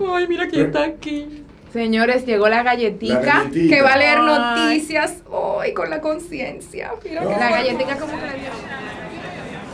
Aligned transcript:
Ay, 0.00 0.26
mira 0.28 0.48
quién 0.48 0.66
está 0.66 0.84
aquí. 0.84 1.42
Señores, 1.72 2.24
llegó 2.24 2.48
la 2.48 2.62
galletica, 2.62 3.14
La 3.14 3.20
galletica. 3.44 3.76
que 3.76 3.82
va 3.82 3.92
a 3.92 3.98
leer 3.98 4.18
Ay. 4.20 4.26
noticias 4.78 5.22
hoy 5.30 5.74
con 5.74 5.90
la 5.90 6.00
conciencia. 6.00 6.92
Mira 7.04 7.20
que 7.20 7.26
la 7.28 7.50
galletica 7.50 7.98
como 7.98 8.12
que 8.18 8.26
le 8.26 8.32
dio. 8.34 8.50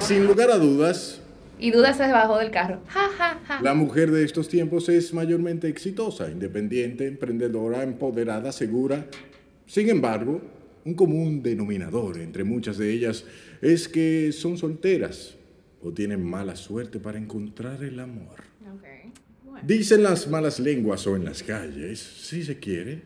Sin 0.01 0.27
lugar 0.27 0.51
a 0.51 0.59
dudas, 0.59 1.21
Y 1.61 1.71
Duda 1.71 1.95
se 1.95 2.11
bajó 2.11 2.39
del 2.39 2.51
carro. 2.51 2.81
Ja, 2.89 3.09
ja, 3.17 3.39
ja. 3.47 3.61
la 3.63 3.73
mujer 3.75 4.11
de 4.11 4.25
estos 4.25 4.49
tiempos 4.49 4.89
es 4.89 5.15
mayormente 5.15 5.69
exitosa, 5.69 6.29
independiente, 6.29 7.07
emprendedora, 7.07 7.85
empoderada, 7.85 8.51
segura. 8.51 9.07
Sin 9.67 9.89
embargo, 9.89 10.41
un 10.85 10.95
común 10.95 11.41
denominador 11.41 12.19
entre 12.19 12.43
muchas 12.43 12.79
de 12.79 12.93
ellas 12.93 13.25
es 13.61 13.87
que 13.87 14.33
son 14.33 14.59
solteras 14.59 15.37
o 15.85 15.93
tienen 15.93 16.25
mala 16.29 16.57
suerte 16.57 16.99
para 16.99 17.17
encontrar 17.19 17.85
el 17.85 18.01
amor. 18.01 18.43
Ok. 18.75 19.13
Dicen 19.63 20.03
las 20.03 20.27
malas 20.27 20.59
lenguas 20.59 21.07
o 21.07 21.17
en 21.17 21.25
las 21.25 21.43
calles, 21.43 22.01
si 22.01 22.43
se 22.43 22.59
quiere. 22.59 23.03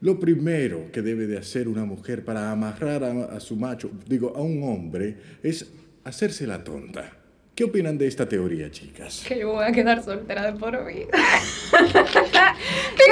Lo 0.00 0.20
primero 0.20 0.92
que 0.92 1.00
debe 1.00 1.26
de 1.26 1.38
hacer 1.38 1.68
una 1.68 1.84
mujer 1.84 2.24
para 2.24 2.50
amarrar 2.50 3.02
a, 3.04 3.24
a 3.36 3.40
su 3.40 3.56
macho, 3.56 3.90
digo, 4.06 4.34
a 4.36 4.42
un 4.42 4.62
hombre, 4.62 5.16
es 5.42 5.66
hacerse 6.04 6.46
la 6.46 6.62
tonta. 6.62 7.16
¿Qué 7.54 7.64
opinan 7.64 7.96
de 7.96 8.08
esta 8.08 8.28
teoría, 8.28 8.70
chicas? 8.70 9.24
Que 9.26 9.38
yo 9.38 9.52
voy 9.52 9.64
a 9.64 9.72
quedar 9.72 10.02
soltera 10.02 10.50
de 10.50 10.58
por 10.58 10.72
vida. 10.86 11.06
¿Qué 11.70 11.78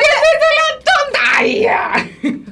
hacerse 0.01 0.49
la 0.59 0.79
tonta? 0.85 2.52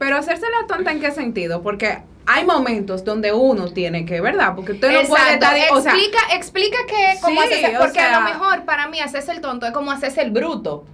Pero 0.00 0.16
hacerse 0.16 0.46
la 0.60 0.66
tonta 0.66 0.92
en 0.92 0.98
qué 1.00 1.10
sentido? 1.10 1.60
Porque 1.62 1.98
hay 2.26 2.46
momentos 2.46 3.04
donde 3.04 3.32
uno 3.34 3.70
tiene 3.70 4.06
que, 4.06 4.22
¿verdad? 4.22 4.54
Porque 4.56 4.72
usted 4.72 4.90
no 5.02 5.06
puede 5.06 5.34
estar, 5.34 5.54
o 5.72 5.80
sea, 5.82 5.92
explica, 5.92 6.18
explica 6.34 6.78
que 6.88 7.20
cómo 7.20 7.42
Sí, 7.42 7.48
haces, 7.52 7.76
o 7.76 7.80
porque 7.80 8.00
a 8.00 8.18
lo 8.18 8.24
mejor 8.24 8.64
para 8.64 8.88
mí 8.88 8.98
hacerse 8.98 9.32
el 9.32 9.42
tonto 9.42 9.66
es 9.66 9.72
como 9.72 9.90
hacerse 9.92 10.22
el 10.22 10.30
bruto. 10.30 10.84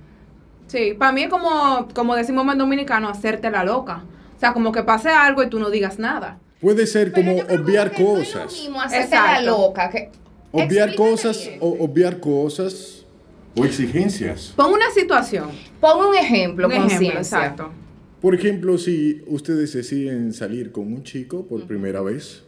sí, 0.66 0.94
para 0.98 1.12
mí 1.12 1.22
es 1.22 1.28
como, 1.30 1.86
como 1.94 2.16
decimos 2.16 2.44
en 2.50 2.58
dominicano, 2.58 3.08
hacerte 3.08 3.48
la 3.48 3.62
loca. 3.62 4.02
O 4.36 4.40
sea, 4.40 4.52
como 4.52 4.72
que 4.72 4.82
pase 4.82 5.08
algo 5.08 5.42
y 5.44 5.48
tú 5.48 5.60
no 5.60 5.70
digas 5.70 6.00
nada. 6.00 6.38
Puede 6.60 6.84
ser 6.88 7.12
Pero 7.12 7.44
como 7.44 7.62
obviar 7.62 7.92
que 7.92 8.02
no 8.02 8.18
es 8.18 8.28
cosas. 8.34 8.52
lo 8.52 8.58
mismo 8.62 8.80
hacerse 8.82 9.14
la 9.14 9.40
loca. 9.40 9.88
Que, 9.88 10.10
Obviar 10.50 10.94
cosas 10.96 11.38
bien. 11.46 11.58
o 11.60 11.68
obviar 11.84 12.18
cosas 12.18 13.04
o 13.56 13.64
exigencias. 13.64 14.52
Pon 14.56 14.72
una 14.72 14.90
situación. 14.90 15.50
Pon 15.80 16.06
un 16.06 16.14
ejemplo, 16.16 16.66
Un 16.66 16.72
ejemplo, 16.72 17.18
exacto. 17.18 17.70
Por 18.26 18.34
ejemplo, 18.34 18.76
si 18.76 19.22
ustedes 19.28 19.72
deciden 19.72 20.32
salir 20.32 20.72
con 20.72 20.92
un 20.92 21.04
chico 21.04 21.46
por 21.46 21.64
primera 21.68 22.02
vez, 22.02 22.42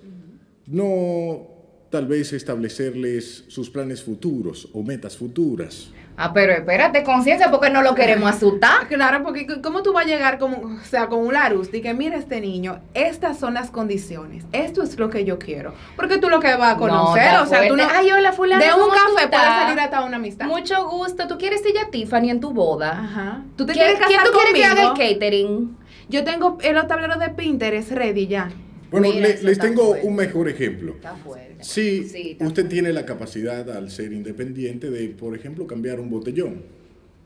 no 0.66 1.46
tal 1.88 2.08
vez 2.08 2.32
establecerles 2.32 3.44
sus 3.46 3.70
planes 3.70 4.02
futuros 4.02 4.68
o 4.72 4.82
metas 4.82 5.16
futuras. 5.16 5.92
Ah, 6.20 6.32
pero 6.34 6.52
espérate, 6.52 7.04
conciencia, 7.04 7.48
porque 7.48 7.70
no 7.70 7.80
lo 7.80 7.94
queremos 7.94 8.28
asustar. 8.34 8.88
Claro, 8.88 9.22
porque 9.22 9.46
¿cómo 9.62 9.84
tú 9.84 9.92
vas 9.92 10.04
a 10.04 10.08
llegar 10.08 10.38
como, 10.38 10.56
o 10.56 10.84
sea, 10.84 11.06
con 11.06 11.20
un 11.20 11.32
Larus? 11.32 11.72
Y 11.72 11.80
que 11.80 11.94
mira 11.94 12.16
este 12.16 12.40
niño, 12.40 12.80
estas 12.92 13.38
son 13.38 13.54
las 13.54 13.70
condiciones, 13.70 14.44
esto 14.50 14.82
es 14.82 14.98
lo 14.98 15.10
que 15.10 15.24
yo 15.24 15.38
quiero. 15.38 15.74
Porque 15.94 16.18
tú 16.18 16.28
lo 16.28 16.40
que 16.40 16.56
vas 16.56 16.74
a 16.74 16.76
conocer, 16.76 17.22
está 17.22 17.42
o 17.42 17.46
sea, 17.46 17.68
tú 17.68 17.76
no... 17.76 17.84
Ay, 17.88 18.10
hola, 18.10 18.32
fulano, 18.32 18.64
De 18.64 18.72
un 18.72 18.80
¿cómo 18.80 18.92
tú 18.92 19.14
café 19.14 19.28
puede 19.28 19.44
salir 19.44 19.78
hasta 19.78 20.02
una 20.02 20.16
amistad. 20.16 20.46
Mucho 20.46 20.88
gusto. 20.88 21.28
¿Tú 21.28 21.38
quieres 21.38 21.64
ir 21.64 21.78
a 21.78 21.88
Tiffany 21.88 22.30
en 22.30 22.40
tu 22.40 22.50
boda? 22.50 22.98
Ajá. 22.98 23.42
¿Tú 23.56 23.64
te 23.64 23.74
¿Quién, 23.74 23.84
quieres 23.84 24.00
casar 24.00 24.08
quién 24.08 24.24
tú 24.24 24.38
quieres 24.38 24.54
que 24.54 24.64
haga 24.64 24.82
el 24.82 25.14
catering? 25.14 25.76
Yo 26.08 26.24
tengo 26.24 26.58
el 26.62 26.86
tablero 26.88 27.16
de 27.16 27.30
Pinterest 27.30 27.92
ready 27.92 28.26
ya. 28.26 28.50
Bueno, 28.90 29.12
le- 29.12 29.42
les 29.42 29.58
tengo 29.58 29.88
fuerte. 29.88 30.06
un 30.06 30.16
mejor 30.16 30.48
ejemplo. 30.48 30.92
Está 30.92 31.14
fuerte. 31.16 31.62
Si 31.64 32.04
Sí, 32.08 32.30
está 32.32 32.46
usted 32.46 32.66
tiene 32.68 32.92
la 32.92 33.04
capacidad 33.04 33.70
al 33.70 33.90
ser 33.90 34.12
independiente 34.12 34.90
de, 34.90 35.08
por 35.08 35.34
ejemplo, 35.36 35.66
cambiar 35.66 36.00
un 36.00 36.08
botellón, 36.10 36.62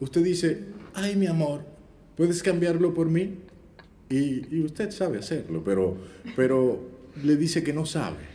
usted 0.01 0.23
dice, 0.23 0.59
ay 0.95 1.15
mi 1.17 1.27
amor, 1.27 1.63
¿puedes 2.17 2.43
cambiarlo 2.43 2.93
por 2.95 3.09
mí? 3.09 3.35
Y, 4.11 4.43
y 4.55 4.63
usted 4.65 4.91
sabe 4.91 5.19
hacerlo, 5.19 5.63
pero, 5.65 5.97
pero 6.37 6.81
le 7.25 7.37
dice 7.37 7.63
que 7.63 7.73
no 7.73 7.87
sabe. 7.87 8.32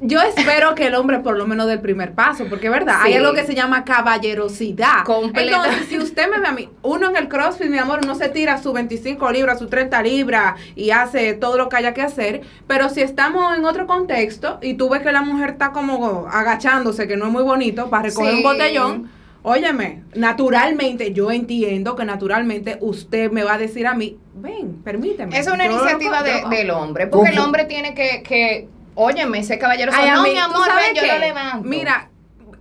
Yo 0.00 0.20
espero 0.20 0.74
que 0.74 0.88
el 0.88 0.94
hombre 0.96 1.20
por 1.20 1.38
lo 1.38 1.46
menos 1.46 1.66
dé 1.66 1.74
el 1.74 1.80
primer 1.80 2.12
paso, 2.14 2.44
porque 2.50 2.66
es 2.66 2.72
verdad, 2.72 2.96
hay 3.00 3.14
algo 3.14 3.32
que 3.32 3.44
se 3.44 3.54
llama 3.54 3.84
caballerosidad. 3.84 5.04
Completa- 5.04 5.56
Entonces, 5.64 5.86
si 5.88 5.98
usted 5.98 6.28
me 6.28 6.40
ve 6.40 6.46
a 6.48 6.52
mí, 6.52 6.68
uno 6.82 7.08
en 7.10 7.16
el 7.16 7.28
CrossFit, 7.28 7.68
mi 7.68 7.78
amor, 7.78 8.00
uno 8.02 8.14
se 8.14 8.28
tira 8.28 8.60
sus 8.60 8.72
25 8.74 9.30
libras, 9.30 9.58
sus 9.58 9.70
30 9.70 10.02
libras 10.02 10.54
y 10.74 10.90
hace 10.90 11.34
todo 11.34 11.56
lo 11.56 11.68
que 11.68 11.76
haya 11.76 11.94
que 11.94 12.02
hacer, 12.02 12.42
pero 12.66 12.88
si 12.90 13.00
estamos 13.02 13.56
en 13.56 13.64
otro 13.64 13.86
contexto 13.86 14.58
y 14.60 14.74
tú 14.74 14.88
ves 14.90 15.00
que 15.02 15.12
la 15.12 15.22
mujer 15.22 15.50
está 15.50 15.70
como 15.70 16.26
agachándose, 16.30 17.06
que 17.06 17.16
no 17.16 17.26
es 17.26 17.32
muy 17.32 17.42
bonito, 17.44 17.88
para 17.88 18.04
recoger 18.04 18.32
Sí. 18.32 18.36
un 18.38 18.42
botellón, 18.42 19.10
óyeme, 19.42 20.02
naturalmente, 20.14 21.12
yo 21.12 21.30
entiendo 21.30 21.94
que 21.96 22.04
naturalmente 22.04 22.78
usted 22.80 23.30
me 23.30 23.44
va 23.44 23.54
a 23.54 23.58
decir 23.58 23.86
a 23.86 23.94
mí, 23.94 24.18
ven, 24.34 24.82
permíteme. 24.82 25.38
Es 25.38 25.46
una 25.46 25.66
iniciativa 25.66 26.18
co- 26.18 26.24
de- 26.24 26.40
yo- 26.42 26.48
del 26.48 26.70
hombre, 26.70 27.06
porque 27.06 27.30
el 27.30 27.38
hombre 27.38 27.64
tiene 27.66 27.94
que, 27.94 28.22
que 28.22 28.68
óyeme, 28.94 29.38
ese 29.38 29.58
caballero 29.58 29.92
Ay, 29.94 30.10
no, 30.10 30.22
mi 30.22 30.34
¿tú 30.34 30.40
amor, 30.40 30.68
ven, 30.76 30.94
yo 30.94 31.02
qué? 31.02 31.08
lo 31.12 31.18
levanto. 31.18 31.68
Mira, 31.68 32.08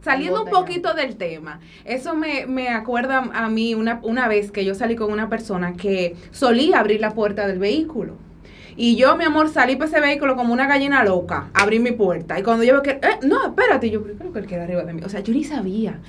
saliendo 0.02 0.44
un 0.44 0.50
poquito 0.50 0.94
del 0.94 1.16
tema, 1.16 1.60
eso 1.86 2.16
me, 2.16 2.46
me 2.46 2.70
acuerda 2.70 3.30
a 3.34 3.50
mí 3.50 3.74
una, 3.76 4.00
una 4.04 4.28
vez 4.28 4.52
que 4.52 4.66
yo 4.66 4.76
salí 4.76 4.96
con 4.96 5.12
una 5.12 5.30
persona 5.30 5.74
que 5.74 6.16
solía 6.32 6.80
abrir 6.80 7.00
la 7.02 7.12
puerta 7.12 7.48
del 7.48 7.60
vehículo. 7.60 8.18
Y 8.76 8.96
yo, 8.96 9.16
mi 9.16 9.24
amor, 9.24 9.50
salí 9.50 9.76
para 9.76 9.90
ese 9.90 10.00
vehículo 10.02 10.36
como 10.36 10.52
una 10.52 10.66
gallina 10.68 11.04
loca, 11.04 11.50
abrí 11.54 11.80
mi 11.80 11.92
puerta. 11.92 12.40
Y 12.40 12.44
cuando 12.44 12.64
yo 12.64 12.74
veo 12.74 12.82
que, 12.82 12.92
eh, 12.92 13.20
no, 13.22 13.46
espérate, 13.46 13.90
yo, 13.92 14.02
¿pero 14.02 14.16
qué 14.18 14.24
es 14.24 14.26
lo 14.28 14.34
que 14.34 14.40
él 14.40 14.46
quiere 14.48 14.64
arriba 14.64 14.84
de 14.84 14.94
mí? 14.94 15.02
O 15.06 15.10
sea, 15.10 15.20
yo 15.20 15.32
ni 15.32 15.44
sabía. 15.44 16.00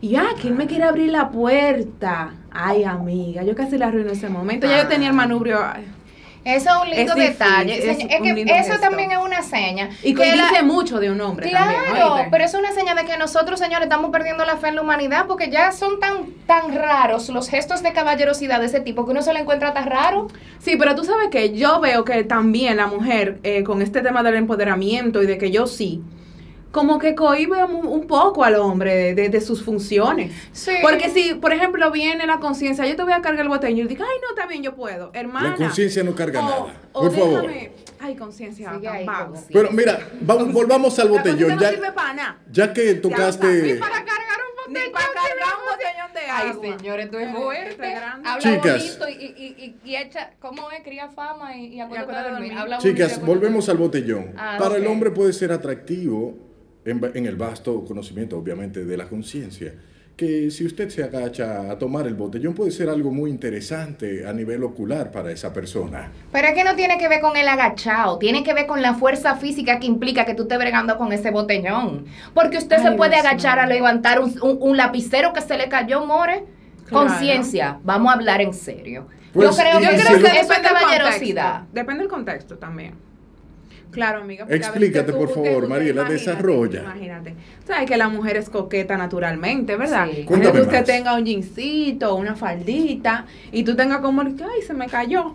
Y 0.00 0.08
ya, 0.10 0.28
que 0.40 0.48
él 0.48 0.54
me 0.54 0.66
quiere 0.66 0.84
abrir 0.84 1.10
la 1.10 1.30
puerta. 1.30 2.32
Ay, 2.50 2.84
amiga, 2.84 3.42
yo 3.42 3.54
casi 3.54 3.76
la 3.78 3.88
arruino 3.88 4.10
ese 4.10 4.28
momento. 4.30 4.66
Ya 4.66 4.82
yo 4.82 4.88
tenía 4.88 5.08
el 5.08 5.14
manubrio. 5.14 5.58
ay. 5.62 5.84
Eso 6.44 6.68
es 6.70 6.76
un 6.82 6.90
lindo 6.90 7.12
Es 7.12 7.18
difícil, 7.18 7.38
detalle. 7.38 7.90
es 7.90 7.96
que 8.06 8.42
eso 8.42 8.72
gesto. 8.72 8.80
también 8.80 9.10
es 9.12 9.18
una 9.18 9.42
seña. 9.42 9.88
Y 10.02 10.14
que 10.14 10.22
que 10.24 10.36
la- 10.36 10.48
dice 10.48 10.62
mucho 10.62 11.00
de 11.00 11.10
un 11.10 11.20
hombre 11.22 11.50
también. 11.50 11.80
Claro, 11.90 12.14
¿oíste? 12.14 12.28
pero 12.30 12.44
es 12.44 12.52
una 12.54 12.72
señal 12.72 12.96
de 12.96 13.04
que 13.06 13.16
nosotros, 13.16 13.58
señores, 13.58 13.84
estamos 13.84 14.10
perdiendo 14.10 14.44
la 14.44 14.56
fe 14.58 14.68
en 14.68 14.74
la 14.76 14.82
humanidad 14.82 15.26
porque 15.26 15.48
ya 15.50 15.72
son 15.72 15.98
tan 16.00 16.26
tan 16.46 16.74
raros 16.74 17.30
los 17.30 17.48
gestos 17.48 17.82
de 17.82 17.92
caballerosidad 17.94 18.60
de 18.60 18.66
ese 18.66 18.80
tipo 18.80 19.06
que 19.06 19.12
uno 19.12 19.22
se 19.22 19.32
lo 19.32 19.38
encuentra 19.38 19.72
tan 19.72 19.86
raro. 19.86 20.28
Sí, 20.58 20.76
pero 20.76 20.94
tú 20.94 21.04
sabes 21.04 21.28
que 21.30 21.54
yo 21.56 21.80
veo 21.80 22.04
que 22.04 22.22
también 22.24 22.76
la 22.76 22.86
mujer, 22.86 23.38
eh, 23.42 23.64
con 23.64 23.80
este 23.80 24.02
tema 24.02 24.22
del 24.22 24.34
empoderamiento 24.34 25.22
y 25.22 25.26
de 25.26 25.38
que 25.38 25.50
yo 25.50 25.66
sí, 25.66 26.02
como 26.74 26.98
que 26.98 27.14
cohibe 27.14 27.62
un, 27.64 27.86
un 27.86 28.06
poco 28.06 28.44
al 28.44 28.56
hombre 28.56 28.94
de, 28.94 29.14
de- 29.14 29.28
de 29.30 29.40
sus 29.40 29.62
funciones. 29.64 30.32
Sí. 30.52 30.72
Porque 30.82 31.08
si, 31.08 31.34
por 31.34 31.52
ejemplo, 31.52 31.90
viene 31.90 32.26
la 32.26 32.40
conciencia, 32.40 32.84
yo 32.86 32.96
te 32.96 33.02
voy 33.04 33.12
a 33.14 33.22
cargar 33.22 33.42
el 33.44 33.48
botellón 33.48 33.78
y 33.78 33.82
yo 33.82 33.88
digo, 33.88 34.04
ay, 34.04 34.18
no, 34.20 34.28
está 34.34 34.46
bien, 34.46 34.62
yo 34.62 34.74
puedo, 34.74 35.10
hermana. 35.14 35.50
La 35.50 35.56
conciencia 35.56 36.02
no 36.02 36.14
carga 36.14 36.40
O- 36.40 36.42
nada. 36.42 36.66
o 36.92 37.00
Por 37.02 37.12
favor. 37.12 37.42
déjame- 37.46 37.70
Ay, 38.00 38.16
conciencia, 38.16 38.70
conciencia. 38.72 39.28
Pero 39.50 39.70
mira, 39.70 39.98
vamos, 40.20 40.52
volvamos 40.52 40.98
al 40.98 41.08
botellón. 41.08 41.54
no 41.54 41.60
Ya, 41.60 41.70
sirve 41.70 41.92
para 41.92 42.12
nada. 42.12 42.38
ya 42.50 42.72
que 42.74 42.94
Ya 42.96 43.00
tocaste... 43.00 43.46
Ni 43.46 43.74
para 43.74 43.94
cargar 44.04 44.38
un 44.50 44.56
botellón. 44.66 44.84
Ni 44.86 44.92
para 44.92 45.06
cargar 45.06 45.54
un 45.58 45.70
botellón 45.70 46.12
de 46.12 46.20
Ay, 46.30 46.50
agua. 46.50 46.78
señores, 46.78 47.10
tú 47.10 47.18
es 47.18 47.28
Esto 47.28 47.40
fuerte. 47.40 47.76
grande. 47.94 48.28
Habla 48.28 48.42
Chicas. 48.42 48.98
bonito 48.98 49.08
y, 49.08 49.24
y, 49.24 49.76
y, 49.84 49.90
y 49.90 49.96
echa, 49.96 50.32
¿cómo 50.40 50.70
es? 50.70 50.82
Cría 50.82 51.08
fama 51.08 51.56
y, 51.56 51.66
y 51.76 51.80
acuérdate 51.80 52.24
de 52.24 52.30
dormir. 52.32 52.52
Habla 52.52 52.76
bonito 52.78 52.94
Chicas, 52.94 53.20
de 53.20 53.24
volvemos 53.26 53.68
al 53.70 53.76
botellón. 53.78 54.32
Ah, 54.36 54.56
Para 54.58 54.76
el 54.76 54.84
ok. 54.86 54.92
hombre 54.92 55.10
puede 55.10 55.32
ser 55.32 55.52
atractivo, 55.52 56.36
en, 56.84 57.00
en 57.14 57.26
el 57.26 57.36
vasto 57.36 57.84
conocimiento, 57.84 58.36
obviamente, 58.38 58.84
de 58.84 58.96
la 58.96 59.06
conciencia, 59.08 59.74
que 60.16 60.48
si 60.52 60.64
usted 60.64 60.90
se 60.90 61.02
agacha 61.02 61.70
a 61.72 61.76
tomar 61.76 62.06
el 62.06 62.14
botellón 62.14 62.54
puede 62.54 62.70
ser 62.70 62.88
algo 62.88 63.10
muy 63.10 63.30
interesante 63.30 64.24
a 64.24 64.32
nivel 64.32 64.62
ocular 64.62 65.10
para 65.10 65.32
esa 65.32 65.52
persona. 65.52 66.12
Pero 66.30 66.46
es 66.48 66.54
que 66.54 66.62
no 66.62 66.76
tiene 66.76 66.98
que 66.98 67.08
ver 67.08 67.20
con 67.20 67.36
el 67.36 67.48
agachado, 67.48 68.18
tiene 68.18 68.44
que 68.44 68.54
ver 68.54 68.66
con 68.68 68.80
la 68.80 68.94
fuerza 68.94 69.34
física 69.34 69.80
que 69.80 69.86
implica 69.86 70.24
que 70.24 70.34
tú 70.34 70.42
estés 70.42 70.58
bregando 70.58 70.96
con 70.98 71.12
ese 71.12 71.32
botellón. 71.32 72.04
Porque 72.32 72.58
usted 72.58 72.76
se 72.80 72.88
Ay, 72.88 72.96
puede 72.96 73.14
Dios 73.16 73.24
agachar 73.26 73.58
a 73.58 73.66
levantar 73.66 74.20
un, 74.20 74.30
un- 74.40 74.58
un 74.60 74.76
lapicero 74.76 75.32
que 75.32 75.40
se 75.40 75.56
le 75.58 75.68
cayó, 75.68 76.06
more. 76.06 76.44
Claro. 76.86 77.08
Conciencia, 77.08 77.80
vamos 77.82 78.12
a 78.12 78.14
hablar 78.14 78.40
en 78.40 78.52
serio. 78.54 79.08
Pues, 79.32 79.50
yo 79.50 79.56
creo 79.56 79.80
y- 79.80 79.84
que 79.84 79.92
y 79.94 79.96
eso, 79.96 80.52
es 80.52 80.58
caballerosidad. 80.60 81.52
contexto. 81.54 81.74
Depende 81.74 82.00
del 82.02 82.08
contexto 82.08 82.58
también. 82.58 82.94
Claro, 83.94 84.20
amiga. 84.22 84.46
Explícate, 84.48 85.12
tú- 85.12 85.18
por 85.18 85.30
favor, 85.32 85.68
Mariela, 85.68 86.02
imagínate, 86.02 86.12
desarrolla. 86.12 86.80
Imagínate. 86.82 87.34
Sabes 87.66 87.88
que 87.88 87.96
la 87.96 88.08
mujer 88.08 88.36
es 88.36 88.50
coqueta 88.50 88.96
naturalmente, 88.96 89.76
¿verdad? 89.76 90.08
Sí. 90.12 90.24
Que 90.26 90.34
usted 90.34 90.72
más. 90.72 90.84
tenga 90.84 91.14
un 91.14 91.24
jeansito, 91.24 92.14
una 92.16 92.34
faldita, 92.34 93.26
y 93.52 93.62
tú 93.64 93.74
tengas 93.76 93.98
como, 94.00 94.22
el 94.22 94.36
que, 94.36 94.44
ay, 94.44 94.62
se 94.66 94.74
me 94.74 94.86
cayó. 94.88 95.34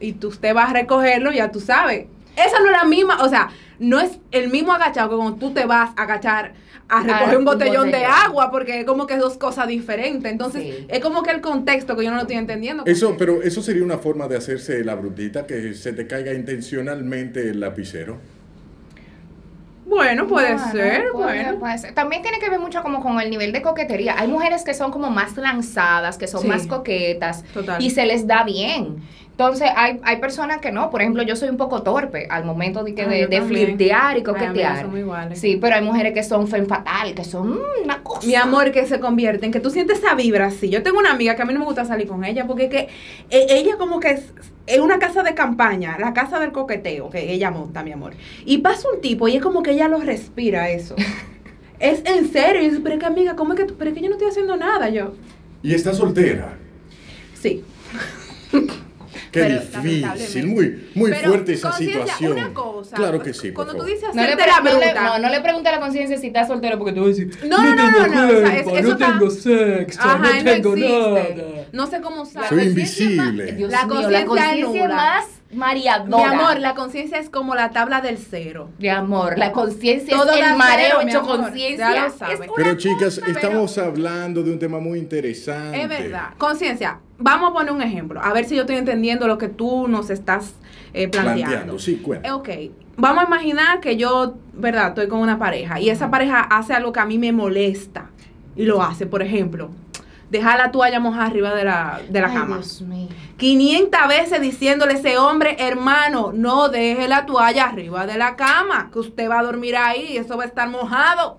Y 0.00 0.12
tú 0.14 0.28
usted 0.28 0.54
va 0.56 0.64
a 0.64 0.72
recogerlo, 0.72 1.30
ya 1.30 1.50
tú 1.52 1.60
sabes. 1.60 2.06
Esa 2.36 2.58
no 2.60 2.66
es 2.66 2.72
la 2.72 2.84
misma, 2.84 3.22
o 3.22 3.28
sea, 3.28 3.50
no 3.80 3.98
es 3.98 4.18
el 4.30 4.48
mismo 4.50 4.72
agachado 4.72 5.10
que 5.10 5.16
cuando 5.16 5.34
tú 5.36 5.50
te 5.52 5.64
vas 5.66 5.90
a 5.96 6.02
agachar 6.04 6.52
a 6.88 7.02
recoger 7.02 7.28
un 7.30 7.36
un 7.38 7.44
botellón 7.44 7.90
de 7.90 8.04
agua, 8.04 8.50
porque 8.50 8.80
es 8.80 8.86
como 8.86 9.06
que 9.06 9.14
es 9.14 9.20
dos 9.20 9.38
cosas 9.38 9.66
diferentes. 9.68 10.30
Entonces, 10.30 10.62
Sí. 10.62 10.86
es 10.88 11.00
como 11.00 11.22
que 11.22 11.30
el 11.30 11.40
contexto 11.40 11.96
que 11.96 12.04
yo 12.04 12.10
no 12.10 12.16
lo 12.16 12.22
estoy 12.22 12.36
entendiendo. 12.36 12.82
Eso, 12.86 13.14
pero 13.16 13.42
eso 13.42 13.62
sería 13.62 13.84
una 13.84 13.98
forma 13.98 14.26
de 14.28 14.36
hacerse 14.36 14.84
la 14.84 14.94
brutita, 14.96 15.46
que 15.46 15.74
se 15.74 15.92
te 15.92 16.06
caiga 16.06 16.32
intencionalmente 16.32 17.48
el 17.50 17.60
lapicero. 17.60 18.18
Bueno, 19.86 20.26
puede 20.28 20.54
Bueno, 20.54 20.70
ser, 20.72 21.10
puede- 21.12 21.34
bueno. 21.42 21.58
puede 21.58 21.78
ser. 21.78 21.94
También 21.94 22.22
tiene 22.22 22.38
que 22.38 22.48
ver 22.48 22.60
mucho 22.60 22.82
como 22.82 23.00
con 23.02 23.20
el 23.20 23.28
nivel 23.28 23.50
de 23.52 23.60
coquetería. 23.60 24.14
Hay 24.18 24.28
mujeres 24.28 24.62
que 24.62 24.72
son 24.74 24.92
como 24.92 25.10
más 25.10 25.36
lanzadas, 25.36 26.16
que 26.16 26.28
son 26.28 26.42
Sí. 26.42 26.48
más 26.48 26.66
coquetas 26.68 27.42
Total. 27.52 27.82
y 27.82 27.90
se 27.90 28.06
les 28.06 28.26
da 28.26 28.44
bien. 28.44 28.98
Entonces, 29.32 29.70
hay, 29.74 29.98
hay 30.02 30.16
personas 30.16 30.58
que 30.58 30.70
no. 30.70 30.90
Por 30.90 31.00
ejemplo, 31.00 31.22
yo 31.22 31.34
soy 31.34 31.48
un 31.48 31.56
poco 31.56 31.82
torpe 31.82 32.26
al 32.28 32.44
momento 32.44 32.84
de, 32.84 32.94
que 32.94 33.02
Ah, 33.02 33.08
de, 33.08 33.42
flirtear 33.42 34.18
y 34.18 34.22
coquetear. 34.22 34.86
Sí, 35.34 35.56
pero 35.60 35.76
hay 35.76 35.82
mujeres 35.82 36.12
que 36.12 36.22
son 36.22 36.46
fen 36.46 36.66
fatal, 36.66 37.14
que 37.14 37.24
son 37.24 37.58
una 37.82 38.02
cosa. 38.02 38.26
Mi 38.26 38.34
amor, 38.34 38.70
que 38.70 38.86
se 38.86 39.00
convierte 39.00 39.46
en 39.46 39.52
que 39.52 39.60
tú 39.60 39.70
sientes 39.70 39.98
esa 39.98 40.14
vibra 40.14 40.46
así. 40.46 40.68
Yo 40.68 40.82
tengo 40.82 40.98
una 40.98 41.12
amiga 41.12 41.36
que 41.36 41.42
a 41.42 41.44
mí 41.44 41.54
no 41.54 41.60
me 41.60 41.64
gusta 41.64 41.84
salir 41.84 42.06
con 42.06 42.24
ella 42.24 42.46
porque 42.46 42.64
es 42.64 42.70
que 42.70 42.88
eh, 43.30 43.46
ella 43.48 43.76
como 43.78 43.98
que 43.98 44.10
es, 44.10 44.32
es 44.66 44.78
una 44.78 44.98
casa 44.98 45.22
de 45.22 45.34
campaña, 45.34 45.96
la 45.98 46.12
casa 46.12 46.38
del 46.38 46.52
coqueteo 46.52 47.10
que 47.10 47.32
ella 47.32 47.50
monta, 47.50 47.82
mi 47.82 47.92
amor. 47.92 48.12
Y 48.44 48.58
pasa 48.58 48.88
un 48.94 49.00
tipo 49.00 49.26
y 49.26 49.36
es 49.36 49.42
como 49.42 49.62
que 49.62 49.72
ella 49.72 49.88
lo 49.88 50.00
respira 50.00 50.70
eso. 50.70 50.94
es 51.78 52.02
en 52.04 52.30
serio. 52.30 52.62
Y 52.62 52.72
yo 52.72 52.82
pero 52.82 52.96
es 52.96 53.00
que 53.00 53.06
amiga, 53.06 53.36
¿cómo 53.36 53.54
es 53.54 53.60
que 53.60 53.66
tú? 53.66 53.74
Pero 53.78 53.90
es 53.90 53.96
que 53.96 54.02
yo 54.02 54.08
no 54.08 54.16
estoy 54.16 54.28
haciendo 54.28 54.56
nada 54.56 54.90
yo. 54.90 55.14
Y 55.62 55.74
está 55.74 55.94
soltera. 55.94 56.58
Sí. 57.34 57.64
Qué 59.32 59.40
Pero, 59.40 59.60
difícil, 59.60 60.46
muy, 60.46 60.88
muy 60.94 61.10
Pero, 61.10 61.28
fuerte 61.30 61.52
esa 61.54 61.72
situación. 61.72 62.32
Una 62.32 62.54
cosa, 62.54 62.96
claro 62.96 63.20
que 63.22 63.34
sí, 63.34 63.50
por 63.50 63.64
Cuando 63.66 63.82
tú 63.82 63.88
dices 63.90 64.08
No 64.14 64.22
le, 64.22 64.36
no, 64.36 64.78
le, 64.78 64.94
no, 64.94 65.18
no 65.18 65.28
le 65.28 65.40
pregunte 65.40 65.68
a 65.68 65.72
la 65.72 65.80
conciencia 65.80 66.16
si 66.18 66.28
está 66.28 66.46
soltero 66.46 66.78
porque 66.78 66.92
tú 66.92 67.00
vas 67.00 67.06
a 67.08 67.20
decir, 67.20 67.36
No, 67.48 67.62
no, 67.62 67.74
no, 67.74 67.90
no, 67.90 68.06
no, 68.06 68.26
o 68.28 68.40
sea, 68.40 68.56
es- 68.56 68.62
cuerpo, 68.62 68.76
eso 68.76 68.88
no 68.88 68.92
está- 68.94 69.06
tengo 69.18 69.30
sexo, 69.30 70.00
Ajá, 70.00 70.18
no 70.18 70.32
no 70.34 70.42
tengo 70.44 70.76
nada. 70.76 71.26
No 71.72 71.86
sé 71.86 72.00
cómo 72.00 72.24
sabe. 72.24 72.48
Soy 72.48 72.58
conciencia 72.58 73.04
es 73.06 73.16
más- 73.16 73.26
invisible. 73.26 73.52
Dios 73.52 73.70
La 73.70 73.86
mío, 73.86 73.94
la 73.94 74.00
conciencia 74.00 74.18
es 74.20 74.26
conciencia 74.26 75.39
más 75.52 75.74
Mi 75.74 75.82
mareadora. 75.84 76.30
amor, 76.30 76.60
la 76.60 76.74
conciencia 76.74 77.18
es 77.18 77.28
como 77.28 77.54
la 77.54 77.70
tabla 77.70 78.00
del 78.00 78.18
cero. 78.18 78.70
Mi 78.78 78.88
amor, 78.88 79.36
la 79.38 79.52
conciencia 79.52 80.16
Todo 80.16 80.30
es 80.32 80.46
el 80.46 80.56
mareo 80.56 80.96
cero, 80.98 81.08
hecho 81.08 81.20
amor, 81.20 81.36
conciencia. 81.42 81.92
ya 81.92 82.00
lo 82.02 82.06
Es 82.06 82.14
sabes. 82.14 82.38
una 82.40 82.52
Pero 82.56 82.74
chicas, 82.76 83.18
cosa, 83.20 83.30
estamos 83.32 83.78
hablando 83.78 84.42
de 84.42 84.52
un 84.52 84.58
tema 84.58 84.78
muy 84.78 84.98
interesante. 84.98 85.82
Es 85.82 85.88
verdad. 85.88 86.30
Conciencia, 86.38 86.98
vamos 87.18 87.50
a 87.50 87.52
poner 87.54 87.72
un 87.72 87.82
ejemplo. 87.82 88.20
A 88.22 88.32
ver 88.32 88.44
si 88.44 88.54
yo 88.54 88.62
estoy 88.62 88.76
entendiendo 88.76 89.26
lo 89.26 89.38
que 89.38 89.48
tú 89.48 89.88
nos 89.88 90.10
estás 90.10 90.54
eh, 90.92 91.08
planteando. 91.08 91.42
Planteando, 91.44 91.78
sí, 91.78 91.92
Eh, 91.94 92.02
cuenta. 92.02 92.34
Ok, 92.36 92.48
vamos 92.96 93.24
a 93.24 93.26
imaginar 93.26 93.80
que 93.80 93.96
yo, 93.96 94.34
¿verdad? 94.54 94.88
Estoy 94.88 95.08
con 95.08 95.18
una 95.20 95.38
pareja 95.38 95.80
y 95.80 95.90
esa 95.90 96.10
pareja 96.10 96.40
hace 96.40 96.74
algo 96.74 96.92
que 96.92 97.00
a 97.00 97.06
mí 97.06 97.18
me 97.18 97.32
molesta 97.32 98.10
y 98.56 98.64
lo 98.64 98.82
hace, 98.82 99.06
por 99.06 99.22
ejemplo, 99.22 99.70
dejar 100.30 100.58
la 100.58 100.70
toalla 100.70 101.00
mojada 101.00 101.26
arriba 101.26 101.54
de 101.54 101.64
la, 101.64 102.00
de 102.08 102.20
la 102.20 102.28
Ay, 102.28 102.34
cama. 102.34 102.56
Dios 102.56 102.82
mío. 102.82 103.08
500 103.36 104.00
veces 104.08 104.40
diciéndole 104.40 104.92
a 104.94 104.96
ese 104.96 105.18
hombre, 105.18 105.56
hermano, 105.58 106.30
no 106.34 106.68
deje 106.68 107.08
la 107.08 107.26
toalla 107.26 107.64
arriba 107.66 108.06
de 108.06 108.16
la 108.18 108.36
cama, 108.36 108.90
que 108.92 108.98
usted 109.00 109.28
va 109.28 109.40
a 109.40 109.42
dormir 109.42 109.76
ahí 109.76 110.12
y 110.12 110.16
eso 110.18 110.36
va 110.36 110.44
a 110.44 110.46
estar 110.46 110.68
mojado. 110.68 111.38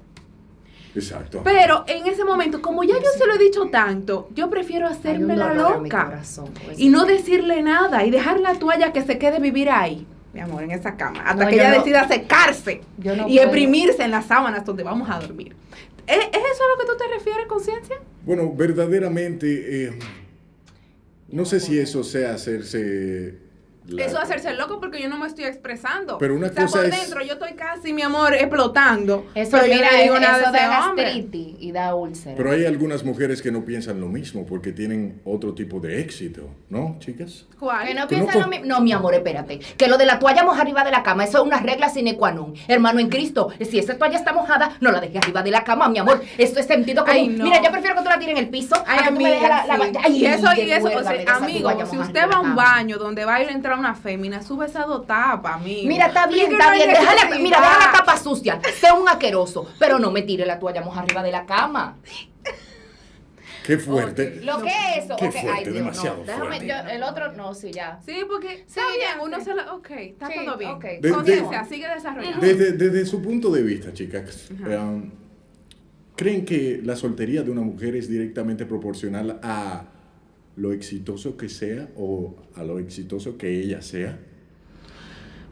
Exacto. 0.93 1.39
Pero 1.43 1.85
en 1.88 2.05
ese 2.07 2.25
momento, 2.25 2.61
como 2.61 2.83
ya 2.83 2.95
yo 2.95 3.09
se 3.17 3.25
lo 3.25 3.33
he 3.35 3.38
dicho 3.38 3.67
tanto, 3.71 4.27
yo 4.35 4.49
prefiero 4.49 4.88
hacerme 4.88 5.37
la 5.37 5.53
loca 5.53 6.05
corazón, 6.07 6.49
pues. 6.65 6.77
y 6.79 6.89
no 6.89 7.05
decirle 7.05 7.61
nada 7.61 8.03
y 8.03 8.11
dejar 8.11 8.41
la 8.41 8.55
toalla 8.55 8.91
que 8.91 9.01
se 9.01 9.17
quede 9.17 9.39
vivir 9.39 9.69
ahí, 9.69 10.05
mi 10.33 10.41
amor, 10.41 10.63
en 10.63 10.71
esa 10.71 10.97
cama, 10.97 11.21
hasta 11.25 11.45
No, 11.45 11.49
que 11.49 11.55
ella 11.55 11.69
no- 11.71 11.77
decida 11.77 12.07
secarse 12.09 12.81
no 12.97 13.13
y 13.13 13.15
puedo. 13.15 13.41
exprimirse 13.44 14.03
en 14.03 14.11
las 14.11 14.25
sábanas 14.25 14.65
donde 14.65 14.83
vamos 14.83 15.09
a 15.09 15.19
dormir. 15.19 15.55
¿Es, 16.11 16.17
es 16.17 16.43
eso 16.53 16.63
a 16.63 16.75
lo 16.75 16.77
que 16.77 16.91
tú 16.91 16.97
te 16.97 17.07
refieres, 17.07 17.47
conciencia? 17.47 17.99
Bueno, 18.25 18.53
verdaderamente, 18.53 19.85
eh, 19.85 19.99
no 21.29 21.45
sé 21.45 21.59
si 21.59 21.79
eso 21.79 22.03
sea 22.03 22.35
hacerse... 22.35 23.50
la- 23.88 24.04
Eso 24.06 24.18
es 24.18 24.24
hacerse 24.24 24.54
loco 24.54 24.80
porque 24.80 25.01
yo 25.01 25.10
no 25.10 25.18
me 25.18 25.28
estoy 25.28 25.45
expresando. 25.45 26.18
Pero 26.18 26.36
una 26.36 26.48
o 26.48 26.50
sea, 26.54 26.63
cosa 26.66 26.78
por 26.78 26.86
es- 26.88 27.01
dentro 27.01 27.22
yo 27.24 27.33
estoy 27.33 27.54
casi, 27.54 27.94
mi 27.94 28.01
amor, 28.01 28.33
explotando. 28.33 29.25
Eso, 29.36 29.51
pero 29.51 29.66
yo 29.66 29.74
mira, 29.75 29.92
no 29.92 29.98
le 29.98 30.04
digo 30.04 30.16
eso 30.16 30.22
nada 30.24 30.51
de 30.51 30.57
da 30.60 30.68
gastritis 30.69 31.56
y 31.60 31.72
da 31.72 31.95
úlcera. 31.95 32.36
Pero 32.38 32.51
hay 32.51 32.66
algunas 32.66 33.04
mujeres 33.04 33.42
que 33.42 33.51
no 33.51 33.66
piensan 33.66 34.00
lo 34.00 34.07
mismo 34.07 34.45
porque 34.45 34.72
tienen 34.72 35.22
otro 35.25 35.54
tipo 35.54 35.80
de 35.80 36.00
éxito, 36.01 36.50
¿no, 36.69 36.98
chicas? 37.00 37.45
¿Cuál? 37.60 37.88
Que 37.88 37.94
no 37.94 38.07
piensan 38.07 38.39
lo 38.42 38.48
mismo. 38.48 38.66
No, 38.66 38.81
mi 38.81 38.92
amor, 38.94 39.13
espérate. 39.16 39.60
Que 39.60 39.88
lo 39.88 39.98
de 39.98 40.06
la 40.06 40.19
toalla 40.19 40.44
mojada 40.44 40.62
arriba 40.62 40.83
de 40.83 40.92
la 40.92 41.04
cama, 41.04 41.24
eso 41.24 41.39
es 41.39 41.44
una 41.44 41.60
regla 41.60 41.89
sine 41.89 42.16
qua 42.18 42.31
non. 42.31 42.54
Hermano 42.68 43.00
en 43.00 43.10
Cristo, 43.10 43.50
si 43.60 43.80
esa 43.80 43.98
toalla 43.98 44.18
está 44.18 44.31
mojada, 44.33 44.78
no 44.80 44.92
la 44.92 45.00
dejes 45.00 45.18
arriba 45.24 45.42
de 45.44 45.51
la 45.51 45.63
cama, 45.63 45.89
mi 45.89 45.98
amor. 45.98 46.22
Esto 46.38 46.60
es 46.60 46.66
sentido 46.68 47.04
común. 47.04 47.19
Ay, 47.19 47.28
no. 47.30 47.44
Mira, 47.45 47.62
yo 47.63 47.72
prefiero 47.72 47.95
que 47.95 48.04
tú 48.04 48.10
la 48.10 48.19
tires 48.19 48.38
en 48.38 48.44
el 48.44 48.50
piso 48.50 48.75
Ay, 48.86 49.00
a 49.00 49.04
que 49.04 49.10
tú 49.13 49.19
me 49.22 49.30
dejes 49.30 49.50
la, 49.50 49.66
la 49.66 49.74
amiga, 49.74 49.92
la- 49.92 50.00
sí. 50.01 50.06
Ay, 50.06 50.18
y 50.22 50.25
eso, 50.25 50.48
y 50.56 50.72
eso, 50.72 50.88
o 50.88 51.04
sea, 51.04 51.36
amigo, 51.36 51.86
si 51.89 51.98
usted 51.98 52.30
va 52.30 52.36
a 52.38 52.39
un 52.42 52.56
baño 52.56 52.98
donde 52.98 53.25
va 53.25 53.36
a 53.36 53.44
ir 53.44 53.50
a 53.50 53.51
entrar 53.51 53.70
una 53.79 53.95
fémina, 53.95 54.41
sube 54.41 54.65
esa 54.65 54.83
dos 54.85 55.06
tapas, 55.07 55.56
amigo. 55.56 55.88
Mira, 55.88 56.07
está 56.07 56.27
bien, 56.27 56.51
está 56.51 56.65
no 56.69 56.71
bien. 56.75 56.89
Necesidad. 56.89 57.39
mira, 57.39 57.59
deja 57.62 57.79
la 57.88 57.91
tapa 57.91 58.18
sucia. 58.18 58.59
Sé 58.79 58.91
un 58.91 59.07
aqueroso, 59.09 59.68
pero 59.79 60.00
no 60.00 60.12
me 60.12 60.21
tire 60.23 60.45
la 60.45 60.59
toalla 60.59 60.81
mojada 60.81 61.04
arriba 61.04 61.23
de 61.23 61.31
la 61.31 61.45
cama. 61.45 61.97
Qué 63.66 63.78
fuerte. 63.78 64.42
Lo 64.44 64.59
que 64.61 64.69
es 64.69 65.04
eso. 65.06 65.16
Qué 65.18 65.28
ok, 65.28 65.31
fuerte, 65.33 65.51
ay, 65.54 65.63
Dios, 65.66 65.75
demasiado 65.75 66.18
no. 66.18 66.23
Déjame, 66.23 66.45
fuerte. 66.47 66.68
yo- 66.68 66.90
el 66.90 67.04
otro, 67.04 67.31
no, 67.33 67.54
sí, 67.54 67.71
ya. 67.71 67.99
Sí, 68.04 68.16
porque 68.28 68.54
está 68.61 68.81
Sí, 68.81 68.97
bien, 68.97 69.11
uno 69.23 69.37
sí. 69.37 69.45
se 69.45 69.54
la... 69.54 69.73
Ok, 69.73 69.90
está 69.92 70.28
Sí, 70.28 70.33
todo 70.45 70.57
bien. 70.57 70.71
ok. 70.71 70.83
De- 70.99 71.11
Conciencia, 71.11 71.61
de- 71.63 71.69
sigue 71.69 71.87
desarrollando. 71.87 72.40
Desde, 72.45 72.71
desde 72.71 73.06
su 73.06 73.21
punto 73.21 73.51
de 73.51 73.61
vista, 73.61 73.94
chicas, 73.94 74.49
Ajá. 74.66 74.80
um, 74.81 75.11
¿creen 76.16 76.44
que 76.44 76.81
la 76.83 76.95
soltería 76.95 77.44
de 77.44 77.51
una 77.51 77.61
mujer 77.61 77.95
es 77.95 78.09
directamente 78.09 78.66
proporcional 78.66 79.40
a 79.44 79.83
lo 80.55 80.73
exitoso 80.73 81.37
que 81.37 81.49
sea 81.49 81.87
o 81.95 82.35
a 82.55 82.63
lo 82.63 82.79
exitoso 82.79 83.37
que 83.37 83.59
ella 83.61 83.81
sea? 83.81 84.19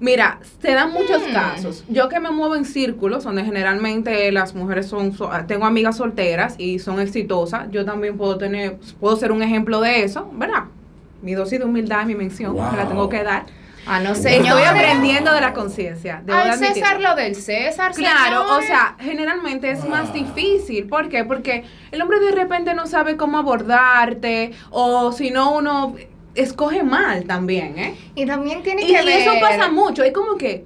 Mira, 0.01 0.39
se 0.61 0.71
dan 0.71 0.93
muchos 0.93 1.21
Hmm. 1.27 1.33
casos. 1.33 1.83
Yo 1.89 2.07
que 2.07 2.19
me 2.21 2.31
muevo 2.31 2.55
en 2.55 2.63
círculos 2.63 3.25
donde 3.25 3.43
generalmente 3.43 4.31
las 4.31 4.55
mujeres 4.55 4.85
son, 4.87 5.11
so- 5.13 5.29
tengo 5.45 5.65
amigas 5.65 5.97
solteras 5.97 6.55
y 6.57 6.79
son 6.79 7.01
exitosas. 7.01 7.69
Yo 7.71 7.83
también 7.83 8.15
puedo 8.17 8.37
tener, 8.37 8.77
puedo 8.99 9.17
ser 9.17 9.31
un 9.33 9.43
ejemplo 9.43 9.81
de 9.81 10.03
eso, 10.03 10.31
¿verdad? 10.37 10.65
Mi 11.21 11.33
dosis 11.33 11.59
de 11.59 11.65
humildad 11.65 12.03
y 12.03 12.05
mi 12.07 12.15
mención, 12.15 12.53
Wow. 12.53 12.77
la 12.77 12.87
tengo 12.87 13.09
que 13.09 13.23
dar. 13.23 13.45
Ah, 13.91 13.99
no, 13.99 14.11
Estoy 14.11 14.33
señor. 14.33 14.61
aprendiendo 14.61 15.33
de 15.33 15.41
la 15.41 15.51
conciencia. 15.53 16.21
Al. 16.31 16.59
César 16.59 17.01
lo 17.01 17.15
del 17.15 17.35
César, 17.35 17.91
Claro, 17.93 18.45
o 18.55 18.61
sea, 18.61 18.95
generalmente 18.99 19.71
es 19.71 19.83
más 19.83 20.13
difícil. 20.13 20.87
¿Por 20.87 21.09
qué? 21.09 21.25
Porque 21.25 21.63
el 21.91 21.99
hombre 22.01 22.19
de 22.19 22.31
repente 22.31 22.75
no 22.75 22.85
sabe 22.85 23.17
cómo 23.17 23.39
abordarte 23.39 24.51
o 24.69 25.11
si 25.11 25.31
no 25.31 25.55
uno 25.55 25.95
escoge 26.35 26.83
mal 26.83 27.23
también, 27.25 27.79
¿eh? 27.79 27.95
Y 28.13 28.25
también 28.27 28.61
tiene 28.61 28.83
Y, 28.83 28.93
que 28.93 29.01
y 29.01 29.05
ver. 29.05 29.21
eso 29.21 29.31
pasa 29.41 29.69
mucho. 29.69 30.03
Es 30.03 30.13
como 30.13 30.35
que, 30.37 30.65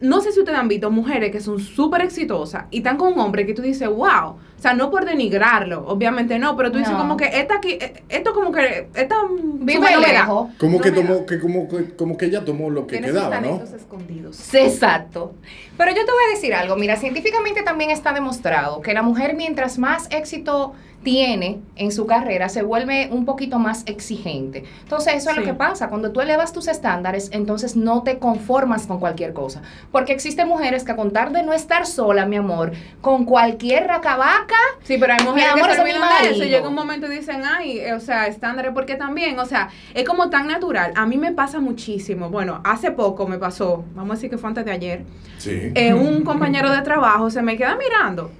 no 0.00 0.20
sé 0.20 0.32
si 0.32 0.40
ustedes 0.40 0.58
han 0.58 0.68
visto 0.68 0.90
mujeres 0.90 1.30
que 1.30 1.40
son 1.40 1.60
súper 1.60 2.02
exitosas 2.02 2.64
y 2.70 2.78
están 2.78 2.96
con 2.96 3.12
un 3.12 3.18
hombre 3.20 3.46
que 3.46 3.54
tú 3.54 3.62
dices, 3.62 3.88
wow. 3.88 4.36
O 4.56 4.66
sea, 4.66 4.72
no 4.72 4.90
por 4.90 5.04
denigrarlo, 5.04 5.86
obviamente 5.86 6.38
no, 6.38 6.56
pero 6.56 6.72
tú 6.72 6.78
dices 6.78 6.92
No. 6.92 6.98
como 6.98 7.16
que 7.18 7.26
esta 7.26 7.56
aquí, 7.56 7.72
eh, 7.72 8.02
esto 8.08 8.32
como 8.32 8.50
que, 8.50 8.88
esta 8.94 9.16
Vive 9.28 9.96
lejos. 9.98 10.48
Como 10.58 10.78
No 10.78 10.82
que 10.82 10.90
tomó, 10.90 11.26
que 11.26 11.38
como, 11.38 11.68
que, 11.68 11.94
como 11.96 12.16
que 12.16 12.26
ella 12.26 12.44
tomó 12.44 12.70
lo 12.70 12.86
que 12.86 12.98
quedaba, 12.98 13.40
¿no? 13.40 13.62
escondidos. 13.62 14.54
Exacto. 14.54 15.34
Pero 15.76 15.90
yo 15.90 16.04
te 16.06 16.12
voy 16.12 16.22
a 16.30 16.34
decir 16.34 16.54
algo. 16.54 16.76
Mira, 16.76 16.96
científicamente 16.96 17.62
también 17.62 17.90
está 17.90 18.12
demostrado 18.14 18.80
que 18.80 18.94
la 18.94 19.02
mujer 19.02 19.34
mientras 19.36 19.78
más 19.78 20.06
éxito 20.10 20.72
tiene 21.04 21.60
en 21.76 21.92
su 21.92 22.06
carrera 22.06 22.48
se 22.48 22.62
vuelve 22.62 23.08
un 23.12 23.24
poquito 23.24 23.58
más 23.60 23.84
exigente. 23.86 24.64
Entonces, 24.82 25.14
eso 25.14 25.30
es 25.30 25.36
lo 25.36 25.42
que 25.44 25.54
pasa. 25.54 25.88
Cuando 25.88 26.10
tú 26.10 26.20
elevas 26.20 26.52
tus 26.52 26.66
estándares, 26.66 27.28
entonces 27.32 27.76
no 27.76 28.02
te 28.02 28.18
conformas 28.18 28.86
con 28.86 28.98
cualquier 28.98 29.32
cosa. 29.32 29.62
Porque 29.92 30.12
existen 30.12 30.48
mujeres 30.48 30.82
que 30.82 30.92
a 30.92 30.96
contar 30.96 31.30
de 31.32 31.42
no 31.42 31.52
estar 31.52 31.86
sola, 31.86 32.26
mi 32.26 32.36
amor, 32.36 32.72
con 33.00 33.24
cualquier 33.24 33.86
racabaca, 33.86 34.56
Sí, 34.82 34.96
pero 34.98 35.12
hay 35.12 35.24
mujeres 35.24 35.52
amor, 35.52 35.68
que 35.68 35.76
se 35.76 35.82
de 35.84 36.30
eso 36.30 36.44
llega 36.44 36.68
un 36.68 36.74
momento 36.74 37.06
y 37.06 37.16
dicen, 37.16 37.42
ay, 37.44 37.80
o 37.92 38.00
sea, 38.00 38.26
estándares, 38.26 38.72
porque 38.74 38.96
también, 38.96 39.38
o 39.38 39.44
sea, 39.46 39.68
es 39.94 40.04
como 40.04 40.30
tan 40.30 40.46
natural. 40.46 40.92
A 40.96 41.06
mí 41.06 41.16
me 41.18 41.32
pasa 41.32 41.60
muchísimo. 41.60 42.30
Bueno, 42.30 42.60
hace 42.64 42.90
poco 42.90 43.26
me 43.26 43.38
pasó, 43.38 43.84
vamos 43.94 44.12
a 44.12 44.14
decir 44.14 44.30
que 44.30 44.38
fue 44.38 44.48
antes 44.48 44.64
de 44.64 44.72
ayer, 44.72 45.04
Sí. 45.38 45.72
eh, 45.74 45.92
un 45.94 46.22
compañero 46.24 46.70
de 46.72 46.80
trabajo 46.82 47.30
se 47.30 47.42
me 47.42 47.56
queda 47.56 47.76
mirando. 47.76 48.30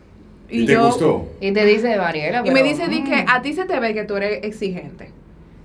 ¿Y, 0.49 0.67
te 0.67 0.77
gustó? 0.77 1.29
y 1.41 1.53
te 1.53 1.65
dice, 1.65 1.97
Mariela, 1.97 2.43
Y 2.45 2.51
me 2.51 2.63
dice, 2.63 2.89
di 2.89 3.01
mm. 3.01 3.05
que 3.05 3.25
a 3.27 3.43
ti 3.43 3.53
se 3.55 3.65
te 3.65 3.81
ve 3.81 3.95
que 3.95 4.05
tú 4.05 4.17
eres 4.17 4.45
exigente. 4.45 5.11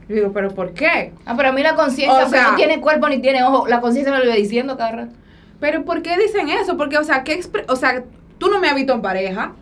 Yo 0.08 0.16
digo, 0.16 0.32
pero 0.34 0.50
¿por 0.56 0.74
qué? 0.74 1.12
Ah, 1.26 1.36
pero 1.38 1.50
a 1.50 1.52
mí 1.52 1.62
la 1.62 1.76
conciencia, 1.76 2.26
O 2.26 2.30
sea- 2.30 2.52
no 2.52 2.56
tiene 2.56 2.82
cuerpo 2.82 3.08
ni 3.10 3.20
tiene 3.20 3.44
ojo, 3.44 3.68
la 3.68 3.82
conciencia 3.82 4.12
me 4.12 4.20
lo 4.20 4.26
iba 4.26 4.36
diciendo 4.36 4.78
cada 4.78 4.92
rato. 4.92 5.14
Pero 5.60 5.86
¿por 5.86 6.02
qué 6.02 6.18
dicen 6.18 6.50
eso? 6.50 6.78
Porque, 6.78 6.98
o 6.98 7.04
sea, 7.04 7.24
¿qué 7.24 7.40
o 7.68 7.76
sea, 7.76 8.04
tú 8.38 8.50
no 8.50 8.60
me 8.60 8.70
has 8.70 8.76
visto 8.76 8.94
en 8.94 9.02
pareja. 9.02 9.54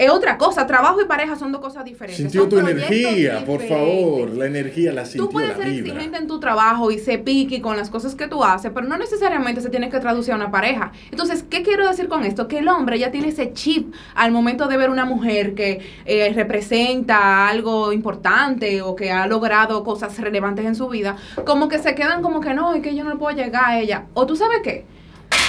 Es 0.00 0.08
otra 0.08 0.38
cosa. 0.38 0.66
Trabajo 0.66 0.98
y 1.02 1.04
pareja 1.04 1.36
son 1.36 1.52
dos 1.52 1.60
cosas 1.60 1.84
diferentes. 1.84 2.16
Sintió 2.16 2.40
Son 2.40 2.48
tu 2.48 2.58
energía, 2.58 3.44
por 3.44 3.60
favor. 3.60 4.30
La 4.30 4.46
energía 4.46 4.94
la 4.94 5.04
sintió, 5.04 5.26
Tú 5.26 5.30
puedes 5.30 5.50
la 5.50 5.56
ser 5.56 5.66
vibra. 5.66 5.90
exigente 5.92 6.16
en 6.16 6.26
tu 6.26 6.40
trabajo 6.40 6.90
y 6.90 6.98
ser 6.98 7.22
piqui 7.22 7.60
con 7.60 7.76
las 7.76 7.90
cosas 7.90 8.14
que 8.14 8.26
tú 8.26 8.42
haces, 8.42 8.70
pero 8.74 8.86
no 8.86 8.96
necesariamente 8.96 9.60
se 9.60 9.68
tiene 9.68 9.90
que 9.90 10.00
traducir 10.00 10.32
a 10.32 10.36
una 10.36 10.50
pareja. 10.50 10.92
Entonces, 11.10 11.44
¿qué 11.50 11.62
quiero 11.62 11.86
decir 11.86 12.08
con 12.08 12.24
esto? 12.24 12.48
Que 12.48 12.60
el 12.60 12.68
hombre 12.68 12.98
ya 12.98 13.10
tiene 13.10 13.28
ese 13.28 13.52
chip 13.52 13.92
al 14.14 14.32
momento 14.32 14.68
de 14.68 14.78
ver 14.78 14.88
una 14.88 15.04
mujer 15.04 15.54
que 15.54 15.80
eh, 16.06 16.32
representa 16.34 17.48
algo 17.48 17.92
importante 17.92 18.80
o 18.80 18.96
que 18.96 19.10
ha 19.12 19.26
logrado 19.26 19.84
cosas 19.84 20.18
relevantes 20.18 20.64
en 20.64 20.76
su 20.76 20.88
vida, 20.88 21.16
como 21.44 21.68
que 21.68 21.78
se 21.78 21.94
quedan 21.94 22.22
como 22.22 22.40
que 22.40 22.54
no, 22.54 22.72
es 22.72 22.80
que 22.82 22.96
yo 22.96 23.04
no 23.04 23.18
puedo 23.18 23.36
llegar 23.36 23.64
a 23.66 23.78
ella. 23.78 24.06
O 24.14 24.24
tú 24.26 24.34
sabes 24.34 24.60
qué? 24.64 24.86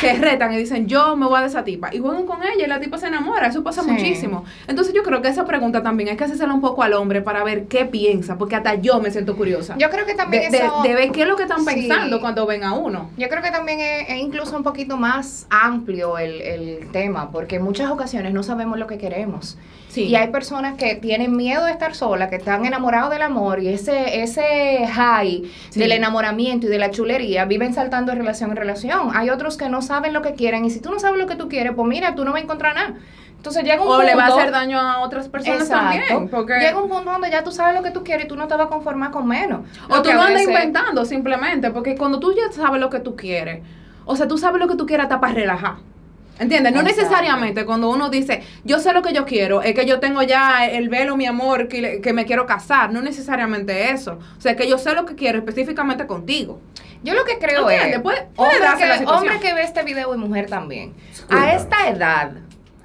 Se 0.01 0.13
retan 0.15 0.53
y 0.53 0.57
dicen, 0.57 0.87
yo 0.87 1.15
me 1.15 1.25
voy 1.27 1.37
a 1.37 1.41
de 1.41 1.47
esa 1.47 1.63
tipa. 1.63 1.93
Y 1.93 1.99
juegan 1.99 2.25
con 2.25 2.41
ella 2.43 2.65
y 2.65 2.67
la 2.67 2.79
tipa 2.79 2.97
se 2.97 3.07
enamora. 3.07 3.47
Eso 3.47 3.63
pasa 3.63 3.83
Sí. 3.83 3.91
muchísimo. 3.91 4.43
Entonces 4.67 4.93
yo 4.93 5.03
creo 5.03 5.21
que 5.21 5.27
esa 5.29 5.45
pregunta 5.45 5.81
también 5.83 6.09
hay 6.09 6.17
que 6.17 6.23
hacérsela 6.23 6.53
un 6.53 6.61
poco 6.61 6.83
al 6.83 6.93
hombre 6.93 7.21
para 7.21 7.43
ver 7.43 7.65
qué 7.67 7.85
piensa, 7.85 8.37
porque 8.37 8.55
hasta 8.55 8.75
yo 8.75 8.99
me 8.99 9.11
siento 9.11 9.35
curiosa. 9.35 9.75
Yo 9.77 9.89
creo 9.89 10.05
que 10.05 10.13
también 10.15 10.51
de, 10.51 10.57
eso... 10.57 10.81
de 10.83 10.95
ver 10.95 11.11
qué 11.11 11.21
es 11.23 11.27
lo 11.27 11.35
que 11.35 11.43
están 11.43 11.59
Sí. 11.59 11.65
pensando 11.65 12.19
cuando 12.19 12.45
ven 12.45 12.63
a 12.63 12.73
uno. 12.73 13.09
Yo 13.17 13.29
creo 13.29 13.41
que 13.41 13.51
también 13.51 13.79
es, 13.79 14.09
es 14.09 14.17
incluso 14.17 14.55
un 14.57 14.63
poquito 14.63 14.97
más 14.97 15.45
amplio 15.49 16.17
el, 16.17 16.41
el 16.41 16.91
tema, 16.91 17.31
porque 17.31 17.57
en 17.57 17.63
muchas 17.63 17.89
ocasiones 17.91 18.33
no 18.33 18.43
sabemos 18.43 18.79
lo 18.79 18.87
que 18.87 18.97
queremos. 18.97 19.57
Sí. 19.91 20.05
Y 20.05 20.15
hay 20.15 20.29
personas 20.29 20.75
que 20.77 20.95
tienen 20.95 21.35
miedo 21.35 21.65
de 21.65 21.71
estar 21.71 21.93
solas, 21.95 22.29
que 22.29 22.37
están 22.37 22.65
enamorados 22.65 23.09
del 23.11 23.21
amor 23.21 23.61
y 23.61 23.67
ese, 23.67 24.21
ese 24.23 24.87
high 24.87 25.43
Sí. 25.69 25.79
del 25.79 25.91
enamoramiento 25.91 26.67
y 26.67 26.69
de 26.69 26.79
la 26.79 26.91
chulería 26.91 27.43
viven 27.43 27.73
saltando 27.73 28.13
de 28.13 28.17
relación 28.17 28.51
en 28.51 28.55
relación. 28.55 29.09
Hay 29.13 29.29
otros 29.29 29.57
que 29.57 29.67
no 29.67 29.81
saben 29.81 30.13
lo 30.13 30.21
que 30.21 30.33
quieren 30.33 30.63
y 30.63 30.69
si 30.69 30.79
tú 30.79 30.91
no 30.91 30.99
sabes 30.99 31.19
lo 31.19 31.27
que 31.27 31.35
tú 31.35 31.49
quieres, 31.49 31.73
pues 31.75 31.87
mira, 31.89 32.15
tú 32.15 32.23
no 32.23 32.31
vas 32.31 32.39
a 32.39 32.43
encontrar 32.45 32.73
nada. 32.73 32.93
Entonces 33.35 33.63
llega 33.63 33.81
un 33.81 33.87
o 33.89 33.91
punto... 33.95 34.03
le 34.03 34.15
va 34.15 34.25
a 34.25 34.27
hacer 34.27 34.51
daño 34.51 34.79
a 34.79 34.99
otras 34.99 35.27
personas 35.27 35.63
Exacto. 35.63 35.99
también. 36.07 36.29
Porque, 36.29 36.53
Llega 36.59 36.81
un 36.81 36.87
punto 36.87 37.11
donde 37.11 37.29
ya 37.29 37.43
tú 37.43 37.51
sabes 37.51 37.75
lo 37.75 37.83
que 37.83 37.91
tú 37.91 38.03
quieres 38.03 38.25
y 38.25 38.27
tú 38.29 38.35
no 38.37 38.47
te 38.47 38.55
vas 38.55 38.67
a 38.67 38.69
conformar 38.69 39.11
con 39.11 39.27
menos. 39.27 39.61
o 39.89 39.95
Lo 39.95 40.01
tú 40.03 40.09
a 40.11 40.25
andas 40.27 40.43
inventando 40.43 41.03
simplemente, 41.03 41.69
porque 41.71 41.97
cuando 41.97 42.19
tú 42.19 42.33
ya 42.33 42.49
sabes 42.51 42.79
lo 42.79 42.89
que 42.89 42.99
tú 42.99 43.15
quieres, 43.17 43.61
o 44.05 44.15
sea, 44.15 44.27
tú 44.27 44.37
sabes 44.37 44.61
lo 44.61 44.67
que 44.67 44.75
tú 44.75 44.85
quieres 44.85 45.03
hasta 45.05 45.19
para 45.19 45.33
relajar. 45.33 45.75
¿Entiendes? 46.41 46.73
No 46.73 46.79
Exacto. 46.81 47.01
necesariamente 47.03 47.65
cuando 47.65 47.89
uno 47.89 48.09
dice, 48.09 48.41
yo 48.63 48.79
sé 48.79 48.93
lo 48.93 49.01
que 49.01 49.13
yo 49.13 49.25
quiero, 49.25 49.61
es 49.61 49.75
que 49.75 49.85
yo 49.85 49.99
tengo 49.99 50.23
ya 50.23 50.65
el 50.65 50.89
velo, 50.89 51.15
mi 51.15 51.25
amor, 51.27 51.67
que, 51.67 51.81
le- 51.81 52.01
que 52.01 52.13
me 52.13 52.25
quiero 52.25 52.45
casar. 52.47 52.91
No 52.91 53.01
necesariamente 53.01 53.91
eso. 53.91 54.17
O 54.37 54.41
sea, 54.41 54.55
que 54.55 54.67
yo 54.67 54.77
sé 54.79 54.93
lo 54.93 55.05
que 55.05 55.13
quiero 55.15 55.37
específicamente 55.37 56.07
contigo. 56.07 56.59
Yo 57.03 57.13
lo 57.13 57.23
que 57.25 57.37
creo 57.37 57.69
es, 57.69 57.99
puede- 58.01 58.23
puede 58.35 58.49
hombre, 58.67 58.97
que, 58.99 59.05
hombre 59.05 59.39
que 59.39 59.53
ve 59.53 59.61
este 59.63 59.83
video 59.83 60.13
y 60.15 60.17
mujer 60.17 60.47
también. 60.49 60.93
A 61.29 61.53
esta 61.53 61.87
edad, 61.89 62.31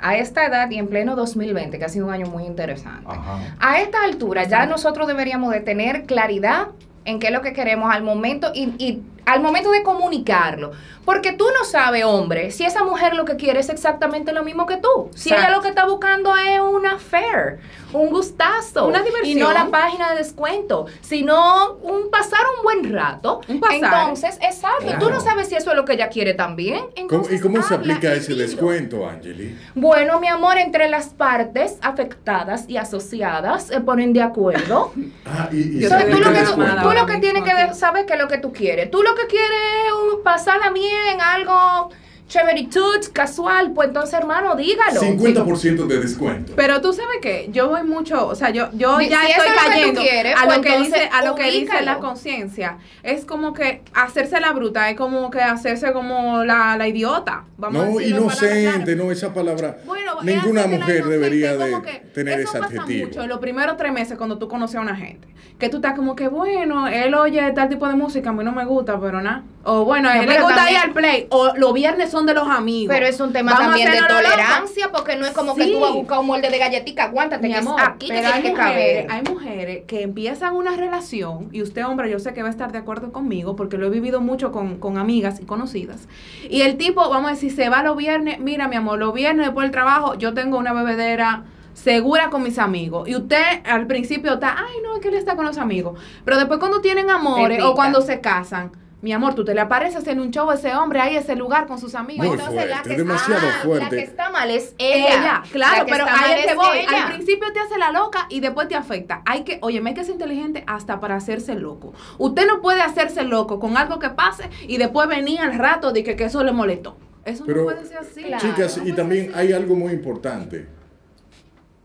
a 0.00 0.16
esta 0.16 0.44
edad 0.44 0.70
y 0.70 0.78
en 0.78 0.88
pleno 0.88 1.16
2020, 1.16 1.78
que 1.78 1.84
ha 1.84 1.88
sido 1.88 2.06
un 2.06 2.12
año 2.12 2.26
muy 2.26 2.44
interesante, 2.44 3.06
Ajá. 3.08 3.38
a 3.58 3.80
esta 3.80 4.02
altura 4.04 4.44
ya 4.44 4.66
nosotros 4.66 5.06
deberíamos 5.08 5.50
de 5.52 5.60
tener 5.60 6.04
claridad 6.04 6.68
en 7.06 7.18
qué 7.18 7.28
es 7.28 7.32
lo 7.32 7.40
que 7.40 7.52
queremos 7.54 7.90
al 7.94 8.02
momento 8.02 8.50
y, 8.54 8.74
y 8.78 9.02
al 9.26 9.40
momento 9.42 9.70
de 9.70 9.82
comunicarlo. 9.82 10.72
Porque 11.04 11.30
tú 11.32 11.44
no 11.56 11.64
sabes, 11.64 12.04
hombre, 12.04 12.50
si 12.50 12.64
esa 12.64 12.82
mujer 12.82 13.14
lo 13.14 13.24
que 13.24 13.36
quiere 13.36 13.60
es 13.60 13.68
exactamente 13.68 14.32
lo 14.32 14.42
mismo 14.42 14.66
que 14.66 14.76
tú. 14.76 15.08
Si 15.14 15.32
ella 15.32 15.50
lo 15.50 15.60
que 15.60 15.68
está 15.68 15.86
buscando 15.86 16.34
es 16.36 16.58
una 16.60 16.94
affair, 16.94 17.60
un 17.92 18.10
gustazo. 18.10 18.86
Una 18.88 19.02
diversión. 19.02 19.38
Y 19.38 19.40
no 19.40 19.52
la 19.52 19.66
página 19.66 20.10
de 20.10 20.16
descuento, 20.16 20.86
sino 21.02 21.74
un 21.74 22.10
pasar 22.10 22.40
un 22.56 22.62
buen 22.64 22.92
rato. 22.92 23.40
Un 23.46 23.60
pasar. 23.60 23.76
Entonces, 23.84 24.36
exacto. 24.42 24.84
Claro. 24.84 24.98
Tú 24.98 25.10
no 25.10 25.20
sabes 25.20 25.48
si 25.48 25.54
eso 25.54 25.70
es 25.70 25.76
lo 25.76 25.84
que 25.84 25.92
ella 25.92 26.08
quiere 26.08 26.34
también. 26.34 26.80
¿Cómo- 26.80 26.92
Entonces, 26.96 27.38
¿Y 27.38 27.40
cómo 27.40 27.62
se 27.62 27.74
aplica 27.74 28.12
ese 28.12 28.32
dilo. 28.32 28.42
descuento, 28.44 29.08
Angeli? 29.08 29.56
Bueno, 29.76 30.18
mi 30.18 30.26
amor, 30.26 30.58
entre 30.58 30.88
las 30.88 31.10
partes 31.10 31.78
afectadas 31.82 32.64
y 32.68 32.78
asociadas 32.78 33.68
se 33.68 33.80
ponen 33.80 34.12
de 34.12 34.22
acuerdo. 34.22 34.92
Ah, 35.28 35.48
y, 35.52 35.82
Entonces, 35.84 36.08
tú 36.10 36.18
lo 36.18 36.32
que, 36.32 36.40
tú, 36.40 36.54
tú 36.82 36.90
lo 36.92 37.06
que 37.06 37.16
tienes 37.18 37.42
que 37.42 37.74
saber 37.74 38.06
qué 38.06 38.12
es 38.12 38.18
lo 38.20 38.28
que 38.28 38.38
tú 38.38 38.52
quieres. 38.52 38.90
Tú 38.92 39.02
lo 39.02 39.15
que 39.16 39.26
quieres 39.26 39.86
es 40.12 40.18
pasarla 40.22 40.70
bien, 40.70 41.20
algo 41.20 41.90
chéveritud, 42.40 43.00
casual. 43.12 43.72
Pues 43.72 43.88
entonces, 43.88 44.14
hermano, 44.18 44.54
dígalo. 44.56 45.00
50% 45.00 45.86
de 45.86 46.00
descuento. 46.00 46.52
Pero 46.56 46.80
tú 46.80 46.92
sabes 46.92 47.18
que 47.22 47.48
yo 47.52 47.68
voy 47.68 47.82
mucho, 47.82 48.26
o 48.26 48.34
sea, 48.34 48.50
yo, 48.50 48.68
yo 48.74 48.98
Si 48.98 49.08
ya 49.08 49.22
estoy 49.24 49.48
lo 49.48 49.54
que 49.54 49.68
cayendo 49.68 50.00
quieres, 50.00 50.34
a 50.36 50.44
pues 50.44 50.56
lo 50.56 50.62
que 50.62 50.68
entonces 50.68 50.94
dice, 50.94 51.10
a 51.12 51.24
lo 51.24 51.34
que 51.34 51.50
dice 51.50 51.82
la 51.82 51.98
conciencia. 51.98 52.78
Es 53.02 53.24
como 53.24 53.52
que 53.52 53.82
hacerse 53.94 54.40
la 54.40 54.52
bruta, 54.52 54.90
es 54.90 54.96
como 54.96 55.30
que 55.30 55.40
hacerse 55.40 55.92
como 55.92 56.44
la, 56.44 56.76
la 56.76 56.88
idiota. 56.88 57.44
Vamos 57.58 57.82
a 57.82 57.86
No, 57.86 57.94
palabras 57.94 58.08
inocente, 58.10 58.96
no, 58.96 59.10
esa 59.10 59.32
palabra. 59.32 59.78
Bueno, 59.86 60.12
ninguna 60.22 60.66
mujer 60.66 60.96
inocente, 60.96 61.08
debería 61.08 61.56
de 61.56 61.82
que 61.82 61.92
tener 62.14 62.40
eso 62.40 62.50
ese 62.50 62.58
pasa 62.60 62.74
adjetivo. 62.82 63.06
mucho 63.08 63.22
en 63.22 63.28
los 63.28 63.38
primeros 63.38 63.76
tres 63.76 63.92
meses 63.92 64.16
cuando 64.18 64.38
tú 64.38 64.48
conoces 64.48 64.76
a 64.76 64.80
una 64.80 64.96
gente. 64.96 65.28
Que 65.58 65.70
tú 65.70 65.76
estás 65.76 65.94
como 65.94 66.14
que, 66.14 66.28
bueno, 66.28 66.86
él 66.86 67.14
oye 67.14 67.50
tal 67.52 67.70
tipo 67.70 67.88
de 67.88 67.94
música, 67.94 68.28
a 68.28 68.32
mí 68.34 68.44
no 68.44 68.52
me 68.52 68.66
gusta, 68.66 69.00
pero 69.00 69.22
nada. 69.22 69.42
O 69.64 69.84
bueno, 69.86 70.10
a 70.10 70.16
No, 70.16 70.22
él 70.22 70.28
le 70.28 70.40
gusta 70.40 70.56
también- 70.56 70.76
ir 70.80 70.84
al 70.84 70.92
play. 70.92 71.26
O 71.30 71.52
los 71.56 71.72
viernes 71.72 72.10
son 72.10 72.25
de 72.26 72.34
los 72.34 72.48
amigos. 72.48 72.94
Pero 72.94 73.06
es 73.06 73.20
un 73.20 73.32
tema 73.32 73.52
Vamos 73.52 73.68
también 73.68 73.92
de 73.92 73.98
tolerancia, 74.06 74.90
porque 74.92 75.16
no 75.16 75.26
es 75.26 75.32
como 75.32 75.54
que 75.54 75.66
tú 75.66 75.80
vas 75.80 75.90
a 75.90 75.94
buscar 75.94 76.18
un 76.18 76.26
molde 76.26 76.50
de 76.50 76.58
galletica, 76.58 77.04
aguántate, 77.04 77.46
Mi 77.46 77.52
que 77.54 77.60
es 77.60 77.66
amor, 77.66 77.80
aquí 77.80 78.08
pero 78.08 78.20
tiene 78.20 78.34
hay 78.34 78.42
que 78.42 78.50
mujeres, 78.50 79.06
caber. 79.06 79.10
hay 79.10 79.22
mujeres 79.22 79.84
que 79.86 80.02
empiezan 80.02 80.54
una 80.54 80.76
relación, 80.76 81.48
y 81.52 81.62
usted, 81.62 81.86
hombre, 81.86 82.10
yo 82.10 82.18
sé 82.18 82.34
que 82.34 82.42
va 82.42 82.48
a 82.48 82.50
estar 82.50 82.72
de 82.72 82.78
acuerdo 82.78 83.12
conmigo, 83.12 83.56
porque 83.56 83.78
lo 83.78 83.86
he 83.86 83.90
vivido 83.90 84.20
mucho 84.20 84.52
con, 84.52 84.78
con 84.78 84.98
amigas 84.98 85.40
y 85.40 85.44
conocidas. 85.44 86.08
Y 86.50 86.62
el 86.62 86.76
tipo, 86.76 87.08
vamos 87.08 87.30
a 87.30 87.34
decir, 87.34 87.52
se 87.52 87.68
va 87.68 87.82
los 87.82 87.96
viernes, 87.96 88.38
mira, 88.40 88.68
mi 88.68 88.76
amor, 88.76 88.98
los 88.98 89.14
viernes 89.14 89.46
después 89.46 89.64
del 89.64 89.72
trabajo, 89.72 90.14
yo 90.14 90.34
tengo 90.34 90.58
una 90.58 90.72
bebedera 90.72 91.44
segura 91.76 92.30
con 92.30 92.42
mis 92.42 92.58
amigos. 92.58 93.08
Y 93.08 93.14
usted 93.14 93.42
al 93.64 93.86
principio 93.86 94.34
está, 94.34 94.56
ay, 94.58 94.76
no, 94.82 94.96
es 94.96 95.00
que 95.00 95.08
él 95.08 95.14
está 95.14 95.36
con 95.36 95.44
los 95.44 95.58
amigos. 95.58 95.98
Pero 96.24 96.38
después 96.38 96.58
cuando 96.58 96.80
tienen 96.80 97.10
amores 97.10 97.62
o 97.62 97.74
cuando 97.74 98.00
se 98.00 98.20
casan, 98.20 98.72
mi 99.06 99.12
amor, 99.12 99.36
tú 99.36 99.44
te 99.44 99.54
le 99.54 99.60
apareces 99.60 100.04
en 100.08 100.18
un 100.18 100.32
show 100.32 100.50
a 100.50 100.54
ese 100.54 100.74
hombre 100.74 100.98
ahí, 100.98 101.16
ese 101.16 101.36
lugar 101.36 101.68
con 101.68 101.78
sus 101.78 101.94
amigos. 101.94 102.26
Muy 102.26 102.36
Entonces, 102.36 102.68
la 102.68 102.82
que 102.82 102.96
demasiado 102.96 103.46
está, 103.46 103.60
fuerte. 103.60 103.84
La 103.84 103.90
que 103.90 104.00
está 104.00 104.30
mal 104.30 104.50
es 104.50 104.74
ella. 104.78 105.20
Ella, 105.20 105.42
claro, 105.52 105.86
pero 105.88 106.06
ahí 106.08 106.40
es 106.40 106.44
que 106.46 106.50
es 106.50 106.56
voy. 106.56 106.78
ella. 106.78 107.06
Al 107.06 107.12
principio 107.12 107.52
te 107.52 107.60
hace 107.60 107.78
la 107.78 107.92
loca 107.92 108.26
y 108.30 108.40
después 108.40 108.66
te 108.66 108.74
afecta. 108.74 109.22
Hay 109.24 109.44
que, 109.44 109.60
oye, 109.62 109.80
hay 109.86 109.94
que 109.94 110.02
ser 110.02 110.14
inteligente 110.14 110.64
hasta 110.66 110.98
para 110.98 111.14
hacerse 111.14 111.54
loco. 111.54 111.94
Usted 112.18 112.48
no 112.48 112.60
puede 112.60 112.80
hacerse 112.80 113.22
loco 113.22 113.60
con 113.60 113.76
algo 113.76 114.00
que 114.00 114.10
pase 114.10 114.50
y 114.66 114.76
después 114.76 115.06
venir 115.06 115.38
al 115.38 115.56
rato 115.56 115.92
de 115.92 116.02
que, 116.02 116.16
que 116.16 116.24
eso 116.24 116.42
le 116.42 116.50
molestó. 116.50 116.96
Eso 117.24 117.44
Pero, 117.46 117.60
no 117.60 117.64
puede 117.66 117.84
ser 117.84 117.98
así. 117.98 118.24
Claro. 118.24 118.44
Chicas, 118.44 118.76
No 118.78 118.88
y 118.88 118.92
también 118.92 119.30
hay 119.36 119.52
algo 119.52 119.76
muy 119.76 119.92
importante. 119.92 120.66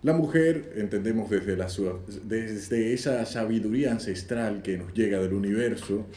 La 0.03 0.13
mujer, 0.13 0.73
entendemos 0.77 1.29
desde, 1.29 1.55
la, 1.55 1.69
su- 1.69 1.99
desde 2.23 2.91
esa 2.93 3.23
sabiduría 3.27 3.91
ancestral 3.91 4.63
que 4.63 4.75
nos 4.77 4.91
llega 4.95 5.19
del 5.19 5.33
universo, 5.33 6.07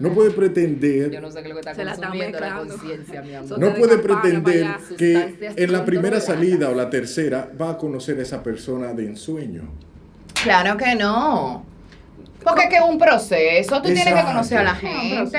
no 0.00 0.12
puede 0.12 0.32
pretender 0.32 1.12
Yo 1.12 1.20
no 1.20 1.30
sé 1.30 1.40
qué 1.42 1.48
es 1.50 1.54
lo 1.54 1.60
que 1.60 1.70
está 1.70 1.84
la 1.84 2.56
conciencia, 2.66 3.22
mi 3.22 3.34
amor. 3.34 3.58
No 3.60 3.74
puede 3.74 3.98
pretender 3.98 4.66
que 4.98 5.36
en 5.56 5.72
la 5.72 5.84
primera 5.84 6.20
salida 6.20 6.70
o 6.70 6.74
la 6.74 6.90
tercera 6.90 7.48
va 7.60 7.70
a 7.70 7.78
conocer 7.78 8.18
a 8.18 8.22
esa 8.22 8.42
persona 8.42 8.92
de 8.92 9.06
ensueño. 9.06 9.62
Claro 10.42 10.76
que 10.76 10.96
no. 10.96 11.64
Porque 12.42 12.62
es 12.64 12.68
que 12.70 12.76
es 12.76 12.82
un 12.82 12.98
proceso, 12.98 13.76
tú 13.76 13.82
tienes 13.84 14.02
que 14.02 14.10
Exacto. 14.10 14.32
conocer 14.32 14.58
a 14.58 14.64
la 14.64 14.74
gente. 14.74 15.30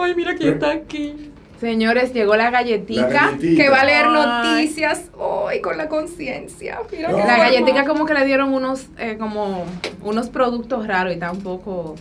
Ay, 0.00 0.14
mira 0.14 0.36
quién 0.36 0.54
está 0.54 0.70
aquí. 0.70 1.32
Señores, 1.60 2.12
llegó 2.12 2.36
la 2.36 2.50
galletita. 2.50 3.36
Que 3.38 3.68
va 3.68 3.80
a 3.80 3.84
leer 3.84 4.06
noticias 4.06 5.10
hoy 5.16 5.60
con 5.60 5.76
la 5.76 5.88
conciencia. 5.88 6.78
No. 6.92 7.00
La 7.00 7.10
forma. 7.10 7.38
galletica 7.38 7.84
como 7.84 8.06
que 8.06 8.14
le 8.14 8.24
dieron 8.24 8.52
unos, 8.52 8.86
eh, 8.98 9.16
como, 9.18 9.64
unos 10.02 10.28
productos 10.28 10.86
raros 10.86 11.12
y 11.12 11.14
está 11.14 11.32
un 11.32 11.42
poco, 11.42 11.94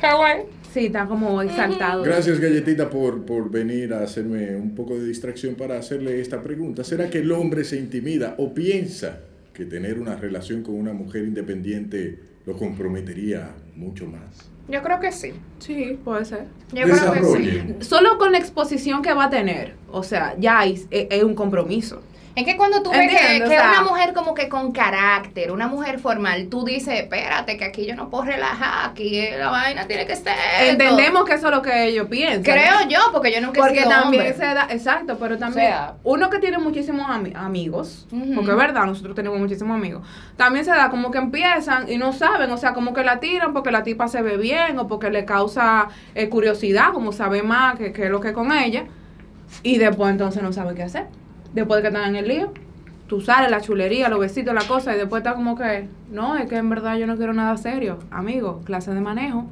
Hawaii. 0.00 0.44
sí, 0.72 0.86
está 0.86 1.06
como 1.06 1.42
exaltado. 1.42 2.02
Gracias, 2.02 2.40
Galletita, 2.40 2.88
por, 2.88 3.24
por 3.24 3.50
venir 3.50 3.92
a 3.94 4.02
hacerme 4.02 4.56
un 4.56 4.74
poco 4.74 4.94
de 4.94 5.06
distracción 5.06 5.54
para 5.54 5.78
hacerle 5.78 6.20
esta 6.20 6.42
pregunta. 6.42 6.84
¿Será 6.84 7.10
que 7.10 7.18
el 7.18 7.32
hombre 7.32 7.64
se 7.64 7.76
intimida 7.76 8.34
o 8.38 8.54
piensa 8.54 9.20
que 9.52 9.66
tener 9.66 9.98
una 9.98 10.16
relación 10.16 10.62
con 10.62 10.74
una 10.74 10.92
mujer 10.92 11.24
independiente 11.24 12.18
lo 12.46 12.56
comprometería 12.56 13.54
mucho 13.76 14.06
más. 14.06 14.51
Yo 14.68 14.82
creo 14.82 15.00
que 15.00 15.12
sí. 15.12 15.32
Sí, 15.58 15.98
puede 16.04 16.24
ser. 16.24 16.44
Yo 16.72 16.84
creo 16.84 17.12
que 17.12 17.24
sí. 17.24 17.74
Solo 17.80 18.16
con 18.18 18.32
la 18.32 18.38
exposición 18.38 19.02
que 19.02 19.12
va 19.12 19.24
a 19.24 19.30
tener, 19.30 19.74
o 19.90 20.02
sea, 20.02 20.34
ya 20.38 20.64
es, 20.64 20.86
es- 20.90 21.08
es 21.10 21.22
un 21.24 21.34
compromiso. 21.34 22.00
Es 22.34 22.44
que 22.46 22.56
cuando 22.56 22.82
tú 22.82 22.90
ves 22.90 23.00
que, 23.10 23.14
Entiendo, 23.16 23.48
que 23.50 23.56
o 23.56 23.60
sea- 23.60 23.70
una 23.72 23.82
mujer 23.82 24.14
como 24.14 24.32
que 24.32 24.48
con 24.48 24.72
carácter, 24.72 25.52
una 25.52 25.66
mujer 25.68 25.98
formal, 25.98 26.48
tú 26.48 26.64
dices, 26.64 27.00
espérate, 27.00 27.58
que 27.58 27.64
aquí 27.64 27.84
yo 27.86 27.94
no 27.94 28.08
puedo 28.08 28.24
relajar, 28.24 28.88
aquí 28.90 29.22
la 29.38 29.50
vaina 29.50 29.86
tiene 29.86 30.06
que 30.06 30.16
ser. 30.16 30.32
Entendemos 30.62 31.24
que 31.24 31.34
eso 31.34 31.48
es 31.48 31.54
lo 31.54 31.60
que 31.60 31.88
ellos 31.88 32.06
piensan. 32.08 32.42
Creo 32.42 32.88
yo, 32.88 32.98
porque 33.12 33.32
yo 33.32 33.40
nunca 33.42 33.60
he 33.60 33.62
Porque 33.62 33.82
también 33.82 34.22
hombre. 34.22 34.32
se 34.34 34.46
da, 34.54 34.66
exacto, 34.70 35.18
pero 35.20 35.36
también 35.36 35.66
O 35.66 35.68
sea- 35.68 35.94
uno 36.04 36.30
que 36.30 36.38
tiene 36.38 36.56
muchísimos 36.58 37.06
ami- 37.06 37.36
amigos, 37.36 38.06
porque 38.34 38.50
es 38.50 38.56
verdad, 38.56 38.86
nosotros 38.86 39.14
tenemos 39.14 39.38
muchísimos 39.38 39.76
amigos, 39.76 40.02
también 40.38 40.64
se 40.64 40.70
da 40.70 40.88
como 40.88 41.10
que 41.10 41.18
empiezan 41.18 41.90
y 41.90 41.98
no 41.98 42.14
saben, 42.14 42.50
o 42.50 42.56
sea, 42.56 42.72
como 42.72 42.94
que 42.94 43.04
la 43.04 43.20
tiran 43.20 43.52
porque 43.52 43.70
la 43.70 43.82
tipa 43.82 44.08
se 44.08 44.22
ve 44.22 44.38
bien 44.38 44.78
o 44.78 44.88
porque 44.88 45.10
le 45.10 45.26
causa 45.26 45.88
eh, 46.14 46.30
curiosidad, 46.30 46.92
como 46.94 47.12
sabe 47.12 47.42
más 47.42 47.76
que, 47.76 47.92
que 47.92 48.04
es 48.04 48.10
lo 48.10 48.20
que 48.20 48.28
es 48.28 48.34
con 48.34 48.52
ella, 48.52 48.84
y 49.62 49.76
después 49.76 50.10
entonces 50.10 50.42
no 50.42 50.50
sabe 50.54 50.74
qué 50.74 50.84
hacer. 50.84 51.06
Después 51.52 51.78
de 51.78 51.82
que 51.82 51.94
están 51.94 52.10
en 52.10 52.16
el 52.16 52.28
lío, 52.28 52.52
tú 53.06 53.20
sales, 53.20 53.50
la 53.50 53.60
chulería, 53.60 54.08
los 54.08 54.20
besitos, 54.20 54.54
la 54.54 54.66
cosa, 54.66 54.94
y 54.94 54.98
después 54.98 55.20
está 55.20 55.34
como 55.34 55.56
que, 55.56 55.86
no, 56.10 56.36
es 56.36 56.48
que 56.48 56.56
en 56.56 56.70
verdad 56.70 56.96
yo 56.96 57.06
no 57.06 57.16
quiero 57.16 57.34
nada 57.34 57.56
serio. 57.56 57.98
Amigo, 58.10 58.62
clase 58.64 58.92
de 58.92 59.00
manejo, 59.00 59.46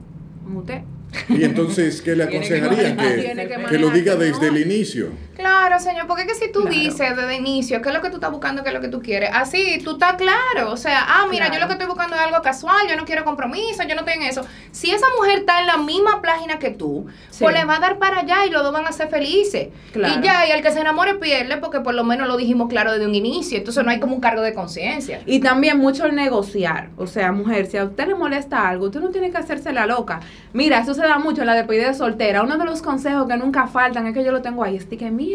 como 0.44 0.60
usted. 0.60 0.82
Y 1.28 1.44
entonces, 1.44 2.00
¿qué 2.02 2.16
le 2.16 2.26
Tiene 2.26 2.48
que 2.48 2.58
Que, 2.58 3.22
tiene 3.22 3.48
que 3.48 3.64
que 3.68 3.78
lo 3.78 3.90
diga 3.90 4.16
desde 4.16 4.50
¿no? 4.50 4.56
el 4.56 4.62
inicio. 4.62 5.08
Claro, 5.40 5.78
señor, 5.80 6.06
porque 6.06 6.22
es 6.22 6.28
que 6.28 6.34
si 6.34 6.52
tú 6.52 6.60
Claro. 6.60 6.74
dices 6.76 7.16
desde 7.16 7.34
el 7.36 7.40
inicio 7.40 7.80
qué 7.80 7.88
es 7.88 7.94
lo 7.94 8.02
que 8.02 8.10
tú 8.10 8.16
estás 8.16 8.30
buscando, 8.30 8.62
qué 8.62 8.68
es 8.68 8.74
lo 8.74 8.80
que 8.80 8.88
tú 8.88 9.00
quieres, 9.02 9.30
así 9.32 9.80
tú 9.82 9.92
estás 9.92 10.14
claro. 10.14 10.70
O 10.70 10.76
sea, 10.76 11.04
ah, 11.08 11.26
mira, 11.30 11.50
yo 11.50 11.58
lo 11.58 11.66
que 11.66 11.72
estoy 11.72 11.86
buscando 11.86 12.14
es 12.16 12.22
algo 12.22 12.42
casual, 12.42 12.86
yo 12.88 12.96
no 12.96 13.04
quiero 13.04 13.24
compromiso, 13.24 13.82
yo 13.84 13.94
no 13.94 14.02
estoy 14.02 14.14
en 14.14 14.22
eso. 14.22 14.42
Si 14.70 14.90
esa 14.90 15.06
mujer 15.18 15.38
está 15.40 15.60
en 15.60 15.66
la 15.66 15.78
misma 15.78 16.20
página 16.22 16.58
que 16.58 16.70
tú, 16.70 17.06
Sí. 17.30 17.44
pues 17.44 17.54
le 17.54 17.64
va 17.64 17.76
a 17.76 17.80
dar 17.80 17.98
para 17.98 18.20
allá 18.20 18.44
y 18.46 18.50
los 18.50 18.62
dos 18.62 18.72
van 18.72 18.86
a 18.86 18.92
ser 18.92 19.08
felices. 19.08 19.68
Claro. 19.92 20.14
Y 20.20 20.22
ya, 20.24 20.46
y 20.46 20.50
el 20.52 20.62
que 20.62 20.70
se 20.70 20.80
enamore 20.80 21.14
pierde 21.14 21.56
porque 21.56 21.80
por 21.80 21.94
lo 21.94 22.04
menos 22.04 22.28
lo 22.28 22.36
dijimos 22.36 22.68
claro 22.68 22.92
desde 22.92 23.06
un 23.06 23.14
inicio. 23.14 23.56
Entonces 23.58 23.82
no 23.84 23.90
hay 23.90 23.98
como 24.00 24.14
un 24.14 24.20
cargo 24.20 24.42
de 24.42 24.52
conciencia. 24.52 25.22
Y 25.26 25.40
también 25.40 25.78
mucho 25.78 26.04
el 26.06 26.14
negociar. 26.14 26.90
O 26.98 27.06
sea, 27.06 27.32
mujer, 27.32 27.66
si 27.66 27.78
a 27.78 27.84
usted 27.84 28.06
le 28.08 28.14
molesta 28.14 28.68
algo, 28.68 28.86
usted 28.86 29.00
no 29.00 29.08
tiene 29.10 29.30
que 29.30 29.38
hacerse 29.38 29.72
la 29.72 29.86
loca. 29.86 30.20
Mira, 30.52 30.80
eso 30.80 30.92
se 30.94 31.02
da 31.02 31.18
mucho 31.18 31.40
en 31.40 31.46
la 31.46 31.54
despedida 31.54 31.88
de 31.88 31.94
soltera. 31.94 32.42
Uno 32.42 32.58
de 32.58 32.64
los 32.64 32.82
consejos 32.82 33.26
que 33.26 33.36
nunca 33.36 33.66
faltan 33.66 34.06
es 34.06 34.14
que 34.14 34.24
yo 34.24 34.32
lo 34.32 34.42
tengo 34.42 34.62
ahí. 34.62 34.76
Es 34.76 34.84
que, 34.84 35.10
mira, 35.10 35.29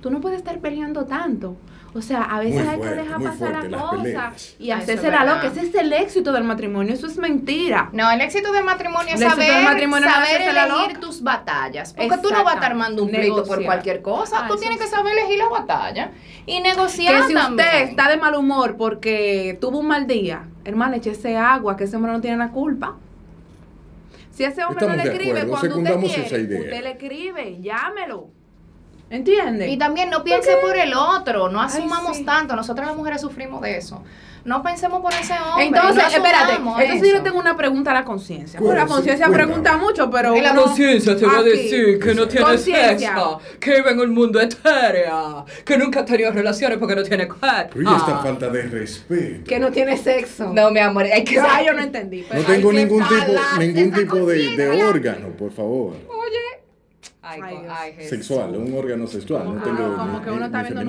tú 0.00 0.10
no 0.10 0.20
puedes 0.20 0.38
estar 0.38 0.58
peleando 0.58 1.04
tanto. 1.06 1.56
O 1.92 2.02
sea, 2.02 2.22
a 2.22 2.38
veces 2.38 2.66
hay 2.68 2.78
que 2.78 2.86
dejar 2.86 3.20
pasar 3.20 3.36
fuerte 3.36 3.68
la 3.68 3.76
las 3.78 3.90
cosa 3.90 4.32
y 4.60 4.70
hacerse 4.70 5.10
la 5.10 5.24
loca. 5.24 5.48
Ese 5.48 5.62
es 5.62 5.74
el 5.74 5.92
éxito 5.92 6.32
del 6.32 6.44
matrimonio. 6.44 6.94
Eso 6.94 7.08
es 7.08 7.16
mentira. 7.18 7.90
No, 7.92 8.08
el 8.12 8.20
éxito 8.20 8.52
del 8.52 8.62
matrimonio 8.62 9.12
es 9.14 9.20
El 9.20 9.28
saber, 9.28 9.52
del 9.56 9.64
matrimonio 9.64 10.08
elegir 10.08 10.68
loca. 10.68 11.00
tus 11.00 11.20
batallas. 11.20 11.92
Porque 11.94 12.18
tú 12.18 12.30
no 12.30 12.44
vas 12.44 12.52
a 12.52 12.56
estar 12.58 12.70
armando 12.70 13.02
un 13.02 13.10
pleito 13.10 13.44
por 13.44 13.64
cualquier 13.64 14.02
cosa. 14.02 14.44
Ah, 14.44 14.48
tú 14.48 14.56
tienes 14.56 14.78
que 14.78 14.86
saber 14.86 15.18
elegir 15.18 15.38
la 15.38 15.48
batalla 15.48 16.12
y 16.46 16.60
negociar 16.60 17.22
Que 17.22 17.28
si 17.28 17.34
también. 17.34 17.66
usted 17.68 17.82
está 17.90 18.08
de 18.08 18.16
mal 18.18 18.36
humor 18.36 18.76
porque 18.76 19.58
tuvo 19.60 19.78
un 19.80 19.88
mal 19.88 20.06
día, 20.06 20.44
hermano, 20.64 20.94
ese 20.94 21.36
agua, 21.36 21.76
que 21.76 21.84
ese 21.84 21.96
hombre 21.96 22.12
no 22.12 22.20
tiene 22.20 22.36
la 22.36 22.50
culpa. 22.50 22.96
Si 24.30 24.44
ese 24.44 24.64
hombre 24.64 24.86
Estamos 24.86 24.96
no 24.96 25.02
le 25.04 25.10
escribe 25.10 25.40
acuerdo, 25.40 25.58
cuando 25.58 25.76
usted 25.78 26.06
quiere, 26.06 26.26
esa 26.26 26.38
idea. 26.38 26.60
usted 26.60 26.82
le 26.84 26.90
escribe, 26.92 27.60
llámelo. 27.60 28.28
¿Entiende? 29.10 29.68
Y 29.68 29.76
también 29.76 30.08
no 30.08 30.22
piense 30.22 30.56
por 30.62 30.76
el 30.76 30.94
otro, 30.94 31.48
no 31.50 31.60
asumamos 31.60 32.16
sí. 32.18 32.24
tanto. 32.24 32.54
Nosotras 32.54 32.86
las 32.86 32.96
mujeres 32.96 33.20
sufrimos 33.20 33.60
de 33.60 33.76
eso. 33.76 34.02
No 34.42 34.62
pensemos 34.62 35.02
por 35.02 35.12
ese 35.12 35.34
hombre. 35.34 35.66
Entonces, 35.66 35.96
no 36.02 36.08
espérate, 36.08 36.54
entonces 36.54 37.00
yo 37.00 37.06
eso. 37.08 37.14
le 37.16 37.20
tengo 37.20 37.38
una 37.38 37.56
pregunta 37.58 37.90
a 37.90 37.94
la 37.94 38.04
conciencia. 38.06 38.58
¿Cuál 38.58 38.68
Bueno, 38.70 38.86
la 38.88 38.94
conciencia 38.94 39.28
pregunta 39.28 39.76
mucho, 39.76 40.10
pero 40.10 40.34
la 40.34 40.54
conciencia 40.54 41.14
te 41.14 41.26
va 41.26 41.38
a 41.38 41.42
decir 41.42 41.98
que 41.98 42.14
no 42.14 42.26
tiene 42.26 42.46
Conciencia. 42.46 43.08
sexo, 43.10 43.40
que 43.60 43.74
vive 43.74 43.90
en 43.90 44.00
un 44.00 44.14
mundo 44.14 44.40
etéreo, 44.40 45.44
que 45.62 45.76
nunca 45.76 46.00
ha 46.00 46.04
tenido 46.06 46.32
relaciones 46.32 46.78
porque 46.78 46.96
no 46.96 47.02
tiene 47.02 47.28
cuerpo. 47.28 47.80
Y 47.80 47.82
esta 47.82 48.18
Ah. 48.18 48.20
falta 48.22 48.48
de 48.48 48.62
respeto. 48.62 49.44
que 49.46 49.58
no 49.58 49.70
tiene 49.70 49.98
sexo. 49.98 50.50
No, 50.54 50.70
mi 50.70 50.80
amor, 50.80 51.04
hay 51.04 51.22
que 51.22 51.34
Ya, 51.34 51.62
yo 51.62 51.74
no 51.74 51.82
entendí. 51.82 52.24
pero 52.26 52.40
No 52.40 52.46
tengo 52.46 52.72
ningún 52.72 53.02
tipo, 53.06 53.32
ningún 53.58 53.92
tipo 53.92 54.16
de, 54.24 54.56
de 54.56 54.84
órgano, 54.84 55.28
por 55.36 55.52
favor. 55.52 55.96
Ay, 57.22 57.40
Ay, 57.44 57.94
ay. 57.98 58.04
Sexual, 58.08 58.56
un 58.56 58.72
órgano 58.76 59.06
sexual. 59.06 59.44
No 59.44 59.50
Como- 59.52 59.64
tengo 59.64 59.96
como 59.96 60.18
ni- 60.18 60.24
que 60.24 60.30
uno 60.30 60.38
ni- 60.40 60.44
está 60.46 60.62
ni 60.62 60.68
viendo 60.68 60.80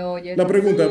oye. 0.00 0.36
La 0.36 0.46
pregunta, 0.46 0.84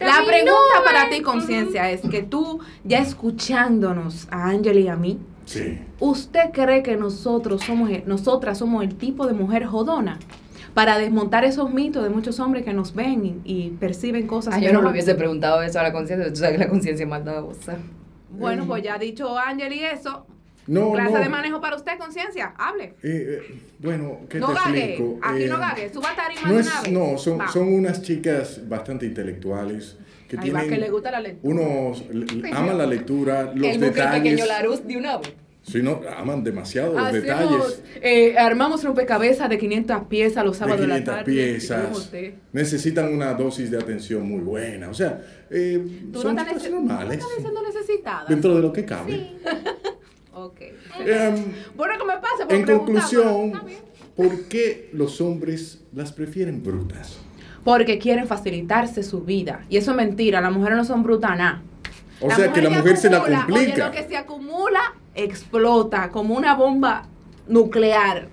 La 0.00 0.24
pregunta 0.26 0.82
para 0.84 1.08
ti, 1.08 1.22
conciencia, 1.22 1.90
es 1.90 2.00
que 2.02 2.22
tú, 2.22 2.60
ya 2.84 2.98
escuchándonos 2.98 4.28
a 4.30 4.48
Ángel 4.48 4.78
y 4.80 4.88
a 4.88 4.96
mí, 4.96 5.18
sí. 5.44 5.78
¿usted 6.00 6.50
cree 6.52 6.82
que 6.82 6.96
nosotros 6.96 7.62
somos, 7.62 7.90
el- 7.90 8.02
nosotras 8.06 8.58
somos 8.58 8.82
el 8.82 8.96
tipo 8.96 9.26
de 9.26 9.32
mujer 9.34 9.64
jodona? 9.66 10.18
Para 10.74 10.98
desmontar 10.98 11.44
esos 11.44 11.72
mitos 11.72 12.02
de 12.02 12.10
muchos 12.10 12.38
hombres 12.40 12.62
que 12.64 12.74
nos 12.74 12.94
ven 12.94 13.24
y, 13.24 13.40
y 13.66 13.70
perciben 13.70 14.26
cosas 14.26 14.54
Ay, 14.54 14.60
que 14.60 14.66
yo 14.66 14.72
no 14.74 14.82
no- 14.82 14.90
hubiese 14.90 15.14
preguntado 15.14 15.62
eso 15.62 15.80
a 15.80 15.82
la 15.84 15.92
conciencia. 15.92 16.28
Tú 16.28 16.36
sabes 16.36 16.58
que 16.58 16.64
la 16.64 16.68
conciencia 16.68 17.04
es 17.04 17.08
maldadosa. 17.08 17.78
Bueno, 18.30 18.66
pues 18.66 18.82
ya 18.82 18.96
ha 18.96 18.98
dicho 18.98 19.38
Ángel 19.38 19.72
y 19.72 19.84
eso. 19.84 20.26
No, 20.66 20.92
clase 20.92 21.12
no. 21.12 21.18
de 21.20 21.28
manejo 21.28 21.60
para 21.60 21.76
usted, 21.76 21.92
conciencia. 21.98 22.54
Hable. 22.58 22.84
Eh, 22.84 22.94
eh, 23.02 23.60
bueno, 23.78 24.20
¿qué 24.28 24.38
no 24.40 24.48
te 24.48 24.54
gague. 24.54 24.84
explico? 24.94 25.18
Aquí 25.22 25.42
Eh, 25.44 25.48
no 25.48 25.58
gague. 25.58 25.92
Suba 25.92 26.08
tarima 26.16 26.40
No, 26.48 26.58
es, 26.58 26.66
una 26.66 26.82
vez. 26.82 26.92
no 26.92 27.18
son, 27.18 27.38
Va. 27.40 27.48
son 27.48 27.72
unas 27.72 28.02
chicas 28.02 28.68
bastante 28.68 29.06
intelectuales 29.06 29.96
que 30.28 30.36
Ahí 30.38 30.50
va, 30.50 30.60
tienen 30.60 30.78
que 30.78 30.84
le 30.86 30.90
gusta 30.90 31.10
la 31.12 31.20
lectura. 31.20 31.54
unos 31.54 32.04
le- 32.10 32.50
aman 32.52 32.78
la 32.78 32.86
lectura, 32.86 33.52
los 33.54 33.66
el 33.74 33.80
detalles. 33.80 34.22
pequeño 34.22 34.46
Larus 34.46 34.86
de 34.86 34.96
una 34.96 35.18
vez. 35.18 35.32
Sí, 35.62 35.82
no, 35.82 36.00
aman 36.16 36.44
demasiado 36.44 36.92
los 36.92 37.02
Hacemos, 37.02 37.22
detalles. 37.24 37.82
eh, 38.00 38.38
armamos 38.38 38.84
rompecabezas 38.84 39.48
de 39.48 39.58
500 39.58 40.04
piezas 40.04 40.44
los 40.44 40.58
sábados 40.58 40.80
de, 40.80 40.86
500 40.86 41.06
la 41.12 41.18
tarde. 41.24 41.32
piezas. 41.32 42.12
Necesitan 42.52 43.12
una 43.12 43.34
dosis 43.34 43.72
de 43.72 43.76
atención 43.78 44.28
muy 44.28 44.42
buena. 44.42 44.88
O 44.88 44.94
sea, 44.94 45.20
eh, 45.50 45.84
Tú 46.12 46.22
son 46.22 46.36
no 46.36 46.42
estás, 46.42 46.70
no 46.70 47.10
estás 47.10 47.28
diciendo 47.36 47.62
necesitada. 47.66 48.24
Dentro 48.28 48.54
de 48.54 48.62
lo 48.62 48.72
que 48.72 48.84
cabe. 48.84 49.32
Em, 51.00 51.44
Bueno, 51.76 51.94
¿qué 51.98 52.04
me 52.04 52.14
pasa? 52.14 52.46
En 52.48 52.64
conclusión. 52.64 53.52
¿por 54.16 54.44
qué 54.48 54.88
los 54.92 55.20
hombres 55.20 55.82
las 55.92 56.12
prefieren 56.12 56.62
brutas? 56.62 57.18
Porque 57.64 57.98
quieren 57.98 58.26
facilitarse 58.26 59.02
su 59.02 59.20
vida. 59.22 59.64
Y 59.68 59.76
eso 59.76 59.90
es 59.90 59.96
mentira. 59.96 60.40
Las 60.40 60.52
mujeres 60.52 60.76
no 60.78 60.84
son 60.84 61.02
brutas 61.02 61.36
nada. 61.36 61.62
O 62.20 62.30
sea, 62.30 62.52
que 62.52 62.62
la 62.62 62.70
mujer 62.70 62.96
se 62.96 63.10
la 63.10 63.18
acumula, 63.18 63.44
complica. 63.44 63.72
Oye, 63.72 63.84
lo 63.84 63.90
que 63.90 64.08
se 64.08 64.16
acumula 64.16 64.80
explota 65.14 66.10
como 66.10 66.34
una 66.34 66.54
bomba 66.54 67.06
nuclear. 67.46 68.28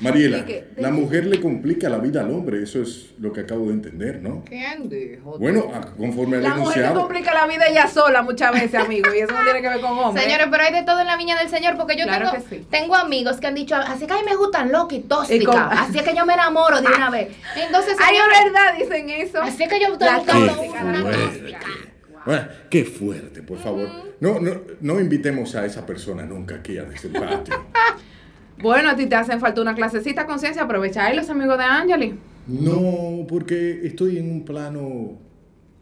Mariela, 0.00 0.44
que- 0.46 0.68
la 0.76 0.90
mujer 0.90 1.26
le 1.26 1.40
complica 1.40 1.88
la 1.88 1.98
vida 1.98 2.20
al 2.20 2.30
hombre, 2.30 2.62
eso 2.62 2.80
es 2.82 3.10
lo 3.18 3.32
que 3.32 3.40
acabo 3.40 3.66
de 3.66 3.72
entender, 3.72 4.22
¿no? 4.22 4.44
¿Quién 4.48 4.88
dijo? 4.88 5.36
Bueno, 5.38 5.70
a- 5.74 5.80
conforme 5.96 6.36
al 6.36 6.42
La 6.44 6.54
mujer 6.54 6.92
complica 6.94 7.34
la 7.34 7.46
vida 7.46 7.66
ella 7.68 7.86
sola 7.88 8.22
muchas 8.22 8.52
veces, 8.52 8.74
amigo. 8.76 9.12
Y 9.14 9.18
eso 9.20 9.32
no 9.32 9.42
tiene 9.44 9.60
que 9.60 9.68
ver 9.68 9.80
con 9.80 9.98
hombres. 9.98 10.24
Señores, 10.24 10.46
pero 10.50 10.62
hay 10.62 10.72
de 10.72 10.82
todo 10.84 11.00
en 11.00 11.06
la 11.08 11.16
viña 11.16 11.36
del 11.38 11.48
Señor, 11.48 11.76
porque 11.76 11.96
yo 11.96 12.04
Claro 12.04 12.30
tengo, 12.30 12.44
que 12.48 12.56
sí. 12.56 12.66
tengo 12.70 12.94
amigos 12.94 13.38
que 13.38 13.46
han 13.48 13.54
dicho, 13.54 13.74
así 13.74 14.06
que 14.06 14.12
a 14.12 14.16
mí 14.16 14.22
me 14.24 14.36
gustan 14.36 14.70
loca 14.70 14.94
y 14.94 15.00
tóxica, 15.00 15.34
Y 15.42 15.44
con- 15.44 15.56
así 15.56 15.98
es 15.98 16.04
que 16.04 16.14
yo 16.14 16.24
me 16.24 16.34
enamoro 16.34 16.80
de 16.80 16.86
una 16.86 17.10
vez. 17.10 17.28
Entonces, 17.56 17.96
Ay, 18.00 18.14
señores, 18.14 18.38
es 18.38 18.44
verdad, 18.52 18.74
dicen 18.78 19.10
eso. 19.10 19.42
así 19.42 19.62
es 19.64 19.68
que 19.68 19.80
yo 19.80 19.92
estoy 19.92 20.08
buscando 20.14 20.44
una 20.44 21.02
tóxica. 21.02 21.60
Bueno, 22.24 22.48
qué 22.68 22.84
fuerte, 22.84 23.42
por 23.42 23.58
favor. 23.58 23.88
No, 24.20 24.38
no, 24.40 24.50
no 24.80 25.00
invitemos 25.00 25.54
a 25.54 25.64
esa 25.64 25.86
persona 25.86 26.24
nunca 26.24 26.56
aquí 26.56 26.76
a 26.78 26.82
el 26.82 27.10
patio. 27.12 27.64
Bueno, 28.60 28.90
a 28.90 28.96
ti 28.96 29.06
te 29.06 29.14
hacen 29.14 29.40
falta 29.40 29.60
una 29.60 29.74
clasecita 29.74 30.26
conciencia. 30.26 30.62
Aprovecha 30.62 31.04
ahí 31.04 31.16
los 31.16 31.30
amigos 31.30 31.58
de 31.58 31.64
Angeli. 31.64 32.14
No, 32.46 33.26
porque 33.28 33.86
estoy 33.86 34.18
en 34.18 34.30
un 34.30 34.44
plano 34.44 35.18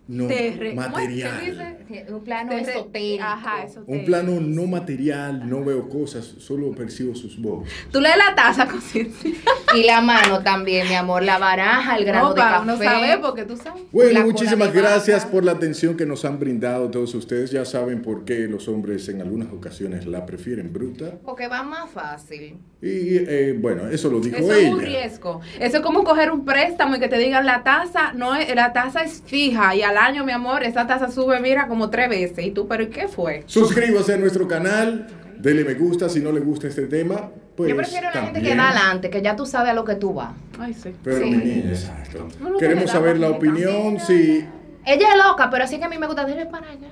no 0.09 0.27
Terre- 0.29 0.75
material. 0.75 1.31
¿cómo 1.31 1.43
es 1.43 1.77
que 1.87 1.95
dice? 2.01 2.13
Un 2.13 2.25
plano 2.25 2.51
Terre- 2.51 2.71
esotérico. 2.71 3.25
Ajá, 3.25 3.65
eso 3.65 3.83
Un 3.87 4.05
plano 4.05 4.41
no 4.41 4.67
material, 4.67 5.49
no 5.49 5.65
veo 5.65 5.89
cosas, 5.89 6.25
solo 6.39 6.71
percibo 6.73 7.15
sus 7.15 7.41
voces. 7.41 7.73
Tú 7.91 8.01
lees 8.01 8.17
la 8.17 8.35
taza, 8.35 8.67
conciencia. 8.71 9.31
Y 9.75 9.83
la 9.85 10.01
mano 10.01 10.43
también, 10.43 10.89
mi 10.89 10.95
amor, 10.95 11.23
la 11.25 11.39
baraja, 11.39 11.97
el 11.97 12.05
grano 12.05 12.29
No, 12.29 12.35
de 12.35 12.41
para 12.41 12.51
café. 12.59 12.63
uno 12.65 12.77
saber, 12.79 13.21
porque 13.21 13.45
tú 13.45 13.57
sabes. 13.57 13.83
Bueno, 13.93 14.13
La 14.21 14.25
muchísimas 14.25 14.73
gracias 14.73 15.25
por 15.27 15.45
la 15.45 15.53
atención 15.53 15.97
que 15.97 16.07
nos 16.07 16.25
han 16.25 16.39
brindado 16.39 16.91
todos 16.91 17.15
ustedes. 17.15 17.51
Ya 17.51 17.65
saben 17.65 18.03
por 18.03 18.25
qué 18.25 18.47
los 18.49 18.69
hombres 18.69 19.09
en 19.09 19.21
algunas 19.23 19.53
ocasiones 19.53 20.07
la 20.07 20.25
prefieren 20.27 20.73
bruta. 20.73 21.19
Porque 21.25 21.49
va 21.49 21.63
más 21.63 21.91
fácil. 21.91 22.59
Y 22.87 23.17
eh, 23.29 23.57
bueno, 23.59 23.89
eso 23.89 24.09
lo 24.11 24.21
dijo 24.21 24.37
Eso 24.37 24.53
ella. 24.53 24.69
es 24.69 24.75
un 24.75 24.81
riesgo. 24.81 25.41
Eso 25.59 25.77
es 25.79 25.83
como 25.83 26.05
coger 26.05 26.31
un 26.31 26.45
préstamo 26.45 26.97
y 26.97 27.01
que 27.01 27.09
te 27.09 27.19
digan 27.19 27.45
la 27.45 27.63
tasa, 27.65 28.13
no 28.13 28.35
es, 28.37 28.55
la 28.55 28.73
tasa 28.73 29.03
es 29.03 29.23
fija 29.27 29.75
y 29.75 29.83
al 29.83 29.97
año, 29.97 30.25
mi 30.25 30.33
amor, 30.33 30.63
esa 30.63 30.87
tasa 30.87 31.11
sube, 31.11 31.41
mira, 31.41 31.67
como 31.69 31.91
tres 31.91 32.09
veces. 32.09 32.45
Y 32.47 32.51
tú, 32.53 32.69
pero 32.69 32.83
¿y 32.85 32.87
qué 32.89 33.09
fue? 33.09 33.43
Suscríbase 33.47 34.15
a 34.15 34.17
nuestro 34.19 34.47
canal, 34.47 35.07
dele 35.39 35.65
me 35.65 35.75
gusta 35.75 36.09
si 36.09 36.21
no 36.21 36.31
le 36.33 36.41
gusta 36.41 36.69
este 36.69 36.87
tema. 36.87 37.31
Pues, 37.57 37.71
yo 37.71 37.77
prefiero 37.77 38.07
la 38.07 38.13
gente 38.13 38.41
que 38.41 38.49
también. 38.49 38.59
va 38.59 38.69
adelante, 38.71 39.11
que 39.11 39.23
ya 39.23 39.35
tú 39.35 39.47
sabes 39.47 39.71
a 39.71 39.75
lo 39.75 39.85
que 39.85 39.95
tú 39.95 40.13
vas. 40.13 40.33
Ay, 40.59 40.75
sí. 40.75 40.91
Pero 41.03 41.19
Sí. 41.19 41.25
mi 41.31 41.37
niña, 41.39 41.71
exacto. 41.71 42.29
No, 42.41 42.57
Queremos 42.59 42.91
saber 42.91 43.19
la 43.19 43.31
opinión 43.31 43.99
si 43.99 44.45
Ella 44.85 45.09
es 45.11 45.17
loca, 45.27 45.49
pero 45.51 45.65
así 45.65 45.79
que 45.79 45.85
a 45.85 45.89
mí 45.89 45.99
me 45.99 46.07
gusta, 46.07 46.25
dele 46.25 46.47
para 46.47 46.69
allá. 46.71 46.89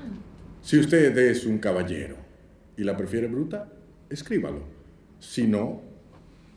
Si 0.63 0.79
usted 0.81 1.17
es 1.19 1.45
un 1.47 1.59
caballero 1.59 2.17
y 2.77 2.83
la 2.83 2.97
prefiere 2.97 3.27
bruta, 3.29 3.69
escríbalo. 4.11 4.74
Si 5.27 5.47
no, 5.47 5.81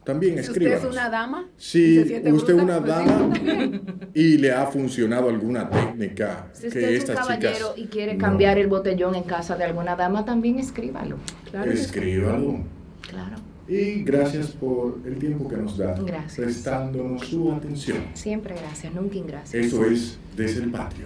también 0.04 0.42
Si 0.44 0.52
usted 0.52 0.72
es 0.74 0.84
una 0.86 1.10
dama. 1.10 1.50
Si 1.58 2.00
usted 2.00 2.26
es 2.26 2.64
una 2.64 2.80
pues 2.80 2.88
dama 2.88 3.34
y 4.14 4.38
le 4.38 4.52
ha 4.54 4.66
funcionado 4.68 5.30
alguna 5.30 5.70
técnica 5.70 6.48
Si 6.54 6.62
que 6.62 6.68
usted 6.70 6.82
es 6.82 6.90
un 6.90 6.96
estas 6.96 7.28
caballero 7.28 7.74
chicas 7.76 7.78
y 7.78 7.88
quiere 7.88 8.14
no. 8.14 8.20
cambiar 8.20 8.58
el 8.58 8.68
botellón 8.68 9.16
en 9.16 9.24
casa 9.24 9.58
de 9.58 9.66
alguna 9.66 9.96
dama, 9.96 10.24
también 10.24 10.60
escríbalo. 10.60 11.18
Claro 11.52 11.72
escríbalo. 11.72 12.60
Claro. 13.02 13.36
Y 13.68 14.04
gracias 14.04 14.48
por 14.48 15.00
el 15.06 15.18
tiempo 15.18 15.50
que 15.50 15.58
nos 15.58 15.78
da 15.78 15.94
Gracias. 16.00 16.36
prestándonos 16.38 17.28
su 17.28 17.52
atención. 17.52 17.98
Siempre 18.14 18.56
gracias, 18.56 18.94
nunca 18.94 19.18
ingracias. 19.18 19.66
Eso 19.66 19.84
es 19.86 20.18
desde 20.38 20.64
el 20.64 20.72
patio. 20.72 21.06